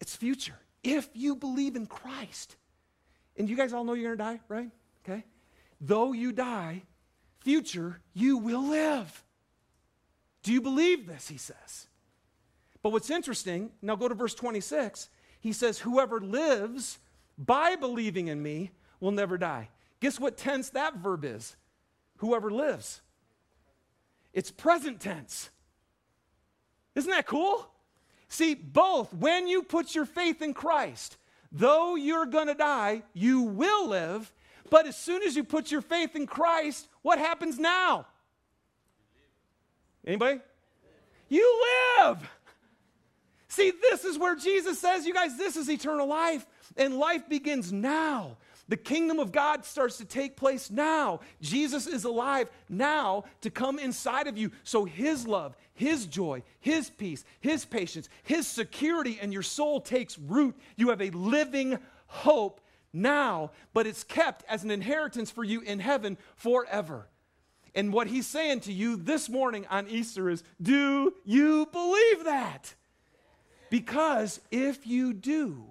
It's 0.00 0.14
future. 0.14 0.58
If 0.82 1.08
you 1.14 1.36
believe 1.36 1.74
in 1.74 1.86
Christ, 1.86 2.56
and 3.36 3.48
you 3.48 3.56
guys 3.56 3.72
all 3.72 3.84
know 3.84 3.94
you're 3.94 4.14
going 4.14 4.18
to 4.18 4.38
die, 4.38 4.40
right? 4.48 4.70
Okay. 5.04 5.24
Though 5.80 6.12
you 6.12 6.32
die, 6.32 6.82
future, 7.40 8.00
you 8.14 8.38
will 8.38 8.62
live. 8.68 9.24
Do 10.42 10.52
you 10.52 10.60
believe 10.60 11.06
this? 11.06 11.28
He 11.28 11.38
says. 11.38 11.86
But 12.82 12.90
what's 12.90 13.10
interesting, 13.10 13.70
now 13.80 13.96
go 13.96 14.08
to 14.08 14.14
verse 14.14 14.34
26 14.34 15.08
he 15.42 15.52
says, 15.52 15.80
Whoever 15.80 16.20
lives 16.20 16.98
by 17.36 17.74
believing 17.74 18.28
in 18.28 18.40
me 18.42 18.70
will 19.00 19.10
never 19.10 19.36
die. 19.36 19.68
Guess 19.98 20.20
what 20.20 20.38
tense 20.38 20.70
that 20.70 20.96
verb 20.96 21.24
is? 21.24 21.56
Whoever 22.18 22.48
lives. 22.48 23.02
It's 24.32 24.52
present 24.52 25.00
tense. 25.00 25.50
Isn't 26.94 27.10
that 27.10 27.26
cool? 27.26 27.68
See, 28.28 28.54
both, 28.54 29.12
when 29.12 29.48
you 29.48 29.64
put 29.64 29.96
your 29.96 30.06
faith 30.06 30.40
in 30.42 30.54
Christ, 30.54 31.16
though 31.52 31.94
you're 31.94 32.26
going 32.26 32.48
to 32.48 32.54
die, 32.54 33.02
you 33.12 33.42
will 33.42 33.88
live. 33.88 34.32
But 34.70 34.86
as 34.86 34.96
soon 34.96 35.22
as 35.22 35.36
you 35.36 35.44
put 35.44 35.70
your 35.70 35.82
faith 35.82 36.16
in 36.16 36.26
Christ, 36.26 36.88
what 37.02 37.18
happens 37.18 37.58
now? 37.58 38.06
Anybody? 40.06 40.40
You 41.28 41.64
live. 41.98 42.18
See, 43.48 43.70
this 43.70 44.04
is 44.04 44.18
where 44.18 44.34
Jesus 44.34 44.78
says, 44.78 45.06
you 45.06 45.12
guys, 45.12 45.36
this 45.36 45.56
is 45.56 45.68
eternal 45.68 46.06
life, 46.06 46.46
and 46.76 46.96
life 46.96 47.28
begins 47.28 47.70
now. 47.70 48.38
The 48.68 48.76
kingdom 48.76 49.18
of 49.18 49.32
God 49.32 49.64
starts 49.64 49.98
to 49.98 50.04
take 50.04 50.36
place 50.36 50.70
now. 50.70 51.20
Jesus 51.40 51.86
is 51.86 52.04
alive 52.04 52.48
now 52.68 53.24
to 53.40 53.50
come 53.50 53.78
inside 53.78 54.26
of 54.26 54.38
you. 54.38 54.52
So 54.64 54.84
his 54.84 55.26
love, 55.26 55.56
his 55.74 56.06
joy, 56.06 56.42
his 56.60 56.88
peace, 56.88 57.24
his 57.40 57.64
patience, 57.64 58.08
his 58.22 58.46
security, 58.46 59.18
and 59.20 59.32
your 59.32 59.42
soul 59.42 59.80
takes 59.80 60.18
root. 60.18 60.56
You 60.76 60.90
have 60.90 61.02
a 61.02 61.10
living 61.10 61.78
hope 62.06 62.60
now, 62.92 63.50
but 63.74 63.86
it's 63.86 64.04
kept 64.04 64.44
as 64.48 64.64
an 64.64 64.70
inheritance 64.70 65.30
for 65.30 65.44
you 65.44 65.60
in 65.60 65.80
heaven 65.80 66.16
forever. 66.36 67.08
And 67.74 67.92
what 67.92 68.06
he's 68.06 68.26
saying 68.26 68.60
to 68.60 68.72
you 68.72 68.96
this 68.96 69.28
morning 69.28 69.66
on 69.70 69.88
Easter 69.88 70.28
is 70.28 70.44
do 70.60 71.14
you 71.24 71.66
believe 71.72 72.24
that? 72.24 72.74
Because 73.70 74.40
if 74.50 74.86
you 74.86 75.14
do, 75.14 75.64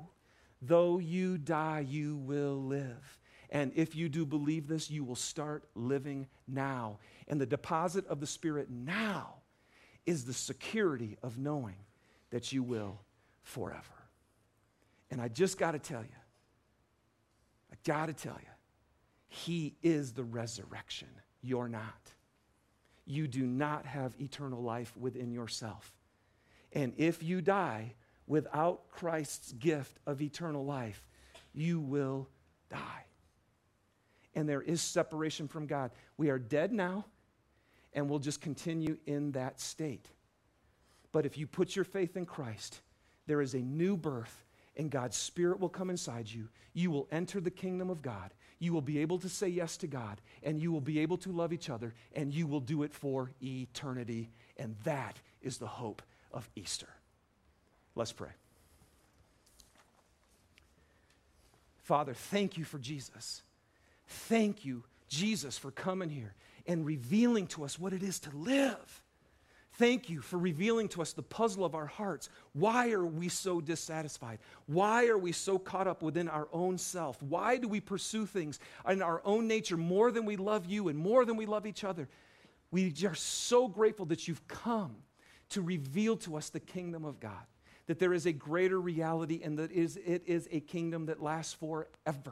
though 0.61 0.99
you 0.99 1.37
die, 1.37 1.85
you 1.87 2.17
will 2.17 2.61
live. 2.61 3.19
And 3.49 3.71
if 3.75 3.95
you 3.95 4.07
do 4.07 4.25
believe 4.25 4.67
this, 4.67 4.89
you 4.89 5.03
will 5.03 5.15
start 5.15 5.63
living 5.75 6.27
now. 6.47 6.99
And 7.27 7.39
the 7.39 7.45
deposit 7.45 8.07
of 8.07 8.19
the 8.19 8.27
Spirit 8.27 8.69
now 8.69 9.35
is 10.05 10.23
the 10.23 10.33
security 10.33 11.17
of 11.21 11.37
knowing 11.37 11.75
that 12.29 12.51
you 12.53 12.63
will 12.63 13.01
forever. 13.43 13.81
And 15.09 15.21
I 15.21 15.27
just 15.27 15.57
got 15.57 15.71
to 15.71 15.79
tell 15.79 16.01
you, 16.01 16.07
I 17.71 17.75
got 17.83 18.05
to 18.05 18.13
tell 18.13 18.37
you, 18.39 18.49
He 19.27 19.75
is 19.83 20.13
the 20.13 20.23
resurrection. 20.23 21.09
You're 21.41 21.67
not. 21.67 22.11
You 23.05 23.27
do 23.27 23.45
not 23.45 23.85
have 23.85 24.15
eternal 24.19 24.61
life 24.61 24.95
within 24.95 25.31
yourself. 25.31 25.91
And 26.71 26.93
if 26.95 27.21
you 27.21 27.41
die 27.41 27.95
without 28.31 28.89
Christ's 28.89 29.51
gift 29.51 29.99
of 30.07 30.21
eternal 30.21 30.63
life, 30.63 31.05
you 31.53 31.81
will 31.81 32.29
die. 32.69 33.03
And 34.35 34.47
there 34.47 34.61
is 34.61 34.79
separation 34.79 35.49
from 35.49 35.67
God. 35.67 35.91
We 36.15 36.29
are 36.29 36.39
dead 36.39 36.71
now, 36.71 37.03
and 37.91 38.09
we'll 38.09 38.19
just 38.19 38.39
continue 38.39 38.95
in 39.05 39.33
that 39.33 39.59
state. 39.59 40.07
But 41.11 41.25
if 41.25 41.37
you 41.37 41.45
put 41.45 41.75
your 41.75 41.83
faith 41.83 42.15
in 42.15 42.25
Christ, 42.25 42.79
there 43.27 43.41
is 43.41 43.53
a 43.53 43.59
new 43.59 43.97
birth, 43.97 44.45
and 44.77 44.89
God's 44.89 45.17
Spirit 45.17 45.59
will 45.59 45.67
come 45.67 45.89
inside 45.89 46.31
you. 46.31 46.47
You 46.71 46.89
will 46.89 47.09
enter 47.11 47.41
the 47.41 47.51
kingdom 47.51 47.89
of 47.89 48.01
God. 48.01 48.33
You 48.59 48.71
will 48.71 48.81
be 48.81 48.99
able 48.99 49.19
to 49.19 49.27
say 49.27 49.49
yes 49.49 49.75
to 49.75 49.87
God, 49.87 50.21
and 50.41 50.61
you 50.61 50.71
will 50.71 50.79
be 50.79 50.99
able 50.99 51.17
to 51.17 51.33
love 51.33 51.51
each 51.51 51.69
other, 51.69 51.93
and 52.15 52.33
you 52.33 52.47
will 52.47 52.61
do 52.61 52.83
it 52.83 52.93
for 52.93 53.33
eternity. 53.43 54.31
And 54.55 54.77
that 54.85 55.19
is 55.41 55.57
the 55.57 55.67
hope 55.67 56.01
of 56.31 56.49
Easter. 56.55 56.87
Let's 57.95 58.11
pray. 58.11 58.29
Father, 61.83 62.13
thank 62.13 62.57
you 62.57 62.63
for 62.63 62.79
Jesus. 62.79 63.41
Thank 64.07 64.65
you, 64.65 64.83
Jesus, 65.09 65.57
for 65.57 65.71
coming 65.71 66.09
here 66.09 66.33
and 66.67 66.85
revealing 66.85 67.47
to 67.47 67.63
us 67.63 67.79
what 67.79 67.93
it 67.93 68.03
is 68.03 68.19
to 68.19 68.35
live. 68.35 69.03
Thank 69.73 70.09
you 70.09 70.21
for 70.21 70.37
revealing 70.37 70.89
to 70.89 71.01
us 71.01 71.13
the 71.13 71.23
puzzle 71.23 71.65
of 71.65 71.75
our 71.75 71.85
hearts. 71.85 72.29
Why 72.53 72.91
are 72.91 73.05
we 73.05 73.29
so 73.29 73.61
dissatisfied? 73.61 74.39
Why 74.67 75.07
are 75.07 75.17
we 75.17 75.31
so 75.31 75.57
caught 75.57 75.87
up 75.87 76.03
within 76.03 76.27
our 76.29 76.47
own 76.51 76.77
self? 76.77 77.21
Why 77.23 77.57
do 77.57 77.67
we 77.67 77.79
pursue 77.79 78.25
things 78.25 78.59
in 78.87 79.01
our 79.01 79.21
own 79.25 79.47
nature 79.47 79.77
more 79.77 80.11
than 80.11 80.25
we 80.25 80.35
love 80.35 80.65
you 80.65 80.89
and 80.89 80.99
more 80.99 81.25
than 81.25 81.37
we 81.37 81.45
love 81.45 81.65
each 81.65 81.83
other? 81.83 82.09
We 82.69 82.93
are 83.05 83.15
so 83.15 83.67
grateful 83.67 84.05
that 84.07 84.27
you've 84.27 84.47
come 84.47 84.97
to 85.49 85.61
reveal 85.61 86.17
to 86.17 86.37
us 86.37 86.49
the 86.49 86.59
kingdom 86.59 87.03
of 87.05 87.19
God, 87.19 87.45
that 87.91 87.99
there 87.99 88.13
is 88.13 88.25
a 88.25 88.31
greater 88.31 88.79
reality 88.79 89.41
and 89.43 89.59
that 89.59 89.69
is, 89.69 89.97
it 89.97 90.23
is 90.25 90.47
a 90.49 90.61
kingdom 90.61 91.07
that 91.07 91.21
lasts 91.21 91.53
forever. 91.55 92.31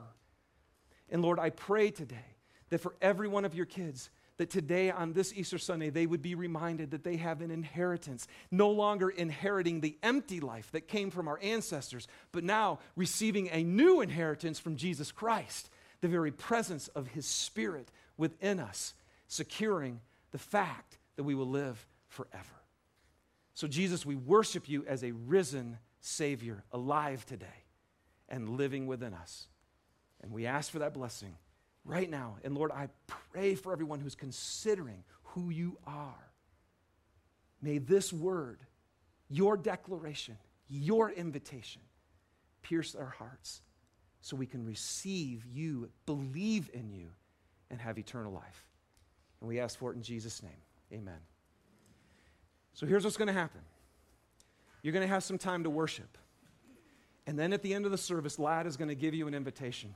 And 1.09 1.21
Lord, 1.21 1.37
I 1.37 1.49
pray 1.49 1.91
today 1.91 2.37
that 2.69 2.77
for 2.77 2.95
every 3.01 3.27
one 3.27 3.43
of 3.43 3.53
your 3.53 3.65
kids, 3.65 4.09
that 4.37 4.49
today 4.49 4.89
on 4.89 5.11
this 5.11 5.33
Easter 5.33 5.57
Sunday, 5.57 5.89
they 5.89 6.05
would 6.05 6.21
be 6.21 6.33
reminded 6.33 6.91
that 6.91 7.03
they 7.03 7.17
have 7.17 7.41
an 7.41 7.51
inheritance, 7.51 8.25
no 8.51 8.69
longer 8.69 9.09
inheriting 9.09 9.81
the 9.81 9.97
empty 10.01 10.39
life 10.39 10.71
that 10.71 10.87
came 10.87 11.11
from 11.11 11.27
our 11.27 11.37
ancestors, 11.43 12.07
but 12.31 12.45
now 12.45 12.79
receiving 12.95 13.49
a 13.51 13.61
new 13.61 13.99
inheritance 13.99 14.59
from 14.59 14.77
Jesus 14.77 15.11
Christ, 15.11 15.69
the 15.99 16.07
very 16.07 16.31
presence 16.31 16.87
of 16.87 17.07
his 17.07 17.25
Spirit 17.25 17.91
within 18.15 18.61
us, 18.61 18.93
securing 19.27 19.99
the 20.31 20.37
fact 20.37 20.99
that 21.17 21.23
we 21.23 21.35
will 21.35 21.49
live 21.49 21.85
forever. 22.07 22.58
So, 23.59 23.67
Jesus, 23.67 24.05
we 24.05 24.15
worship 24.15 24.69
you 24.69 24.85
as 24.87 25.03
a 25.03 25.11
risen 25.11 25.79
Savior, 25.99 26.63
alive 26.71 27.25
today 27.25 27.65
and 28.29 28.51
living 28.51 28.87
within 28.87 29.13
us. 29.13 29.49
And 30.23 30.31
we 30.31 30.45
ask 30.45 30.71
for 30.71 30.79
that 30.79 30.93
blessing 30.93 31.35
right 31.83 32.09
now. 32.09 32.37
And 32.45 32.55
Lord, 32.55 32.71
I 32.71 32.87
pray 33.33 33.55
for 33.55 33.73
everyone 33.73 33.99
who's 33.99 34.15
considering 34.15 35.03
who 35.23 35.49
you 35.49 35.77
are. 35.85 36.31
May 37.61 37.79
this 37.79 38.13
word, 38.13 38.61
your 39.27 39.57
declaration, 39.57 40.37
your 40.69 41.11
invitation, 41.11 41.81
pierce 42.61 42.95
our 42.95 43.13
hearts 43.17 43.59
so 44.21 44.37
we 44.37 44.45
can 44.45 44.63
receive 44.63 45.45
you, 45.45 45.89
believe 46.05 46.69
in 46.73 46.93
you, 46.93 47.09
and 47.69 47.81
have 47.81 47.99
eternal 47.99 48.31
life. 48.31 48.69
And 49.41 49.49
we 49.49 49.59
ask 49.59 49.77
for 49.77 49.91
it 49.91 49.97
in 49.97 50.01
Jesus' 50.01 50.41
name. 50.41 50.61
Amen. 50.93 51.19
So 52.79 52.85
here's 52.85 53.03
what's 53.03 53.17
going 53.17 53.27
to 53.27 53.33
happen 53.33 53.59
you're 54.81 54.93
going 54.93 55.05
to 55.05 55.13
have 55.13 55.25
some 55.25 55.37
time 55.37 55.65
to 55.65 55.69
worship. 55.69 56.17
And 57.27 57.37
then 57.37 57.51
at 57.51 57.61
the 57.61 57.73
end 57.73 57.83
of 57.83 57.91
the 57.91 57.97
service, 57.97 58.39
Lad 58.39 58.65
is 58.65 58.77
going 58.77 58.87
to 58.87 58.95
give 58.95 59.13
you 59.13 59.27
an 59.27 59.33
invitation. 59.33 59.93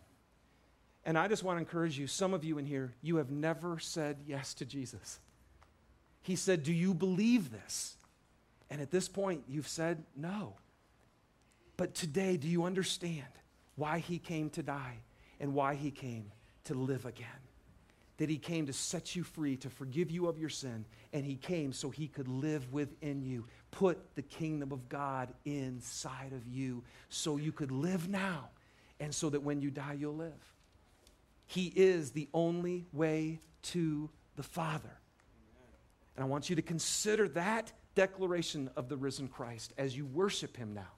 And 1.05 1.17
I 1.17 1.29
just 1.29 1.43
want 1.43 1.55
to 1.55 1.59
encourage 1.61 1.97
you, 1.97 2.07
some 2.07 2.33
of 2.33 2.43
you 2.43 2.57
in 2.57 2.65
here, 2.65 2.93
you 3.01 3.15
have 3.15 3.31
never 3.31 3.79
said 3.79 4.17
yes 4.27 4.53
to 4.55 4.65
Jesus. 4.65 5.19
He 6.23 6.35
said, 6.35 6.63
Do 6.63 6.73
you 6.73 6.93
believe 6.93 7.51
this? 7.51 7.95
And 8.69 8.81
at 8.81 8.91
this 8.91 9.07
point, 9.07 9.45
you've 9.47 9.69
said 9.69 10.03
no. 10.17 10.55
But 11.77 11.95
today, 11.95 12.35
do 12.35 12.49
you 12.49 12.65
understand 12.65 13.23
why 13.77 13.99
he 13.99 14.19
came 14.19 14.49
to 14.51 14.61
die 14.61 14.97
and 15.39 15.53
why 15.53 15.75
he 15.75 15.89
came 15.89 16.33
to 16.65 16.73
live 16.73 17.05
again? 17.05 17.29
That 18.23 18.29
he 18.29 18.37
came 18.37 18.67
to 18.67 18.73
set 18.73 19.17
you 19.17 19.23
free, 19.23 19.57
to 19.57 19.69
forgive 19.69 20.09
you 20.09 20.27
of 20.27 20.39
your 20.39 20.47
sin, 20.47 20.85
and 21.11 21.25
he 21.25 21.35
came 21.35 21.73
so 21.73 21.89
he 21.89 22.07
could 22.07 22.29
live 22.29 22.71
within 22.71 23.21
you, 23.21 23.47
put 23.69 24.15
the 24.15 24.21
kingdom 24.21 24.71
of 24.71 24.87
God 24.87 25.33
inside 25.43 26.31
of 26.31 26.47
you 26.47 26.85
so 27.09 27.35
you 27.35 27.51
could 27.51 27.69
live 27.69 28.07
now, 28.07 28.47
and 29.01 29.13
so 29.13 29.29
that 29.29 29.43
when 29.43 29.59
you 29.59 29.69
die, 29.69 29.97
you'll 29.99 30.15
live. 30.15 30.53
He 31.47 31.65
is 31.75 32.11
the 32.11 32.29
only 32.33 32.85
way 32.93 33.39
to 33.63 34.09
the 34.37 34.43
Father. 34.43 34.97
And 36.15 36.23
I 36.23 36.27
want 36.29 36.49
you 36.49 36.55
to 36.55 36.61
consider 36.61 37.27
that 37.27 37.73
declaration 37.93 38.69
of 38.77 38.87
the 38.87 38.95
risen 38.95 39.27
Christ 39.27 39.73
as 39.77 39.97
you 39.97 40.05
worship 40.05 40.55
Him 40.55 40.73
now. 40.73 40.93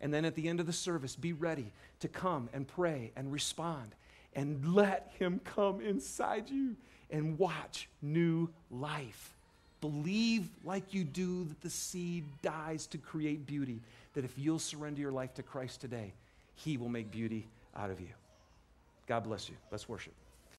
And 0.00 0.14
then 0.14 0.24
at 0.24 0.36
the 0.36 0.48
end 0.48 0.60
of 0.60 0.66
the 0.66 0.72
service, 0.72 1.16
be 1.16 1.32
ready 1.32 1.72
to 1.98 2.06
come 2.06 2.48
and 2.52 2.68
pray 2.68 3.10
and 3.16 3.32
respond 3.32 3.96
and 4.34 4.74
let 4.74 5.12
Him 5.18 5.40
come 5.44 5.80
inside 5.80 6.50
you 6.50 6.76
and 7.10 7.38
watch 7.38 7.88
new 8.02 8.48
life. 8.70 9.34
Believe 9.80 10.48
like 10.64 10.94
you 10.94 11.04
do 11.04 11.44
that 11.44 11.60
the 11.60 11.70
seed 11.70 12.24
dies 12.42 12.86
to 12.88 12.98
create 12.98 13.46
beauty, 13.46 13.80
that 14.14 14.24
if 14.24 14.38
you'll 14.38 14.58
surrender 14.58 15.00
your 15.00 15.12
life 15.12 15.34
to 15.34 15.42
Christ 15.42 15.80
today, 15.80 16.12
He 16.54 16.76
will 16.76 16.88
make 16.88 17.10
beauty 17.10 17.48
out 17.76 17.90
of 17.90 18.00
you. 18.00 18.08
God 19.06 19.24
bless 19.24 19.48
you. 19.48 19.56
Let's 19.70 19.88
worship. 19.88 20.14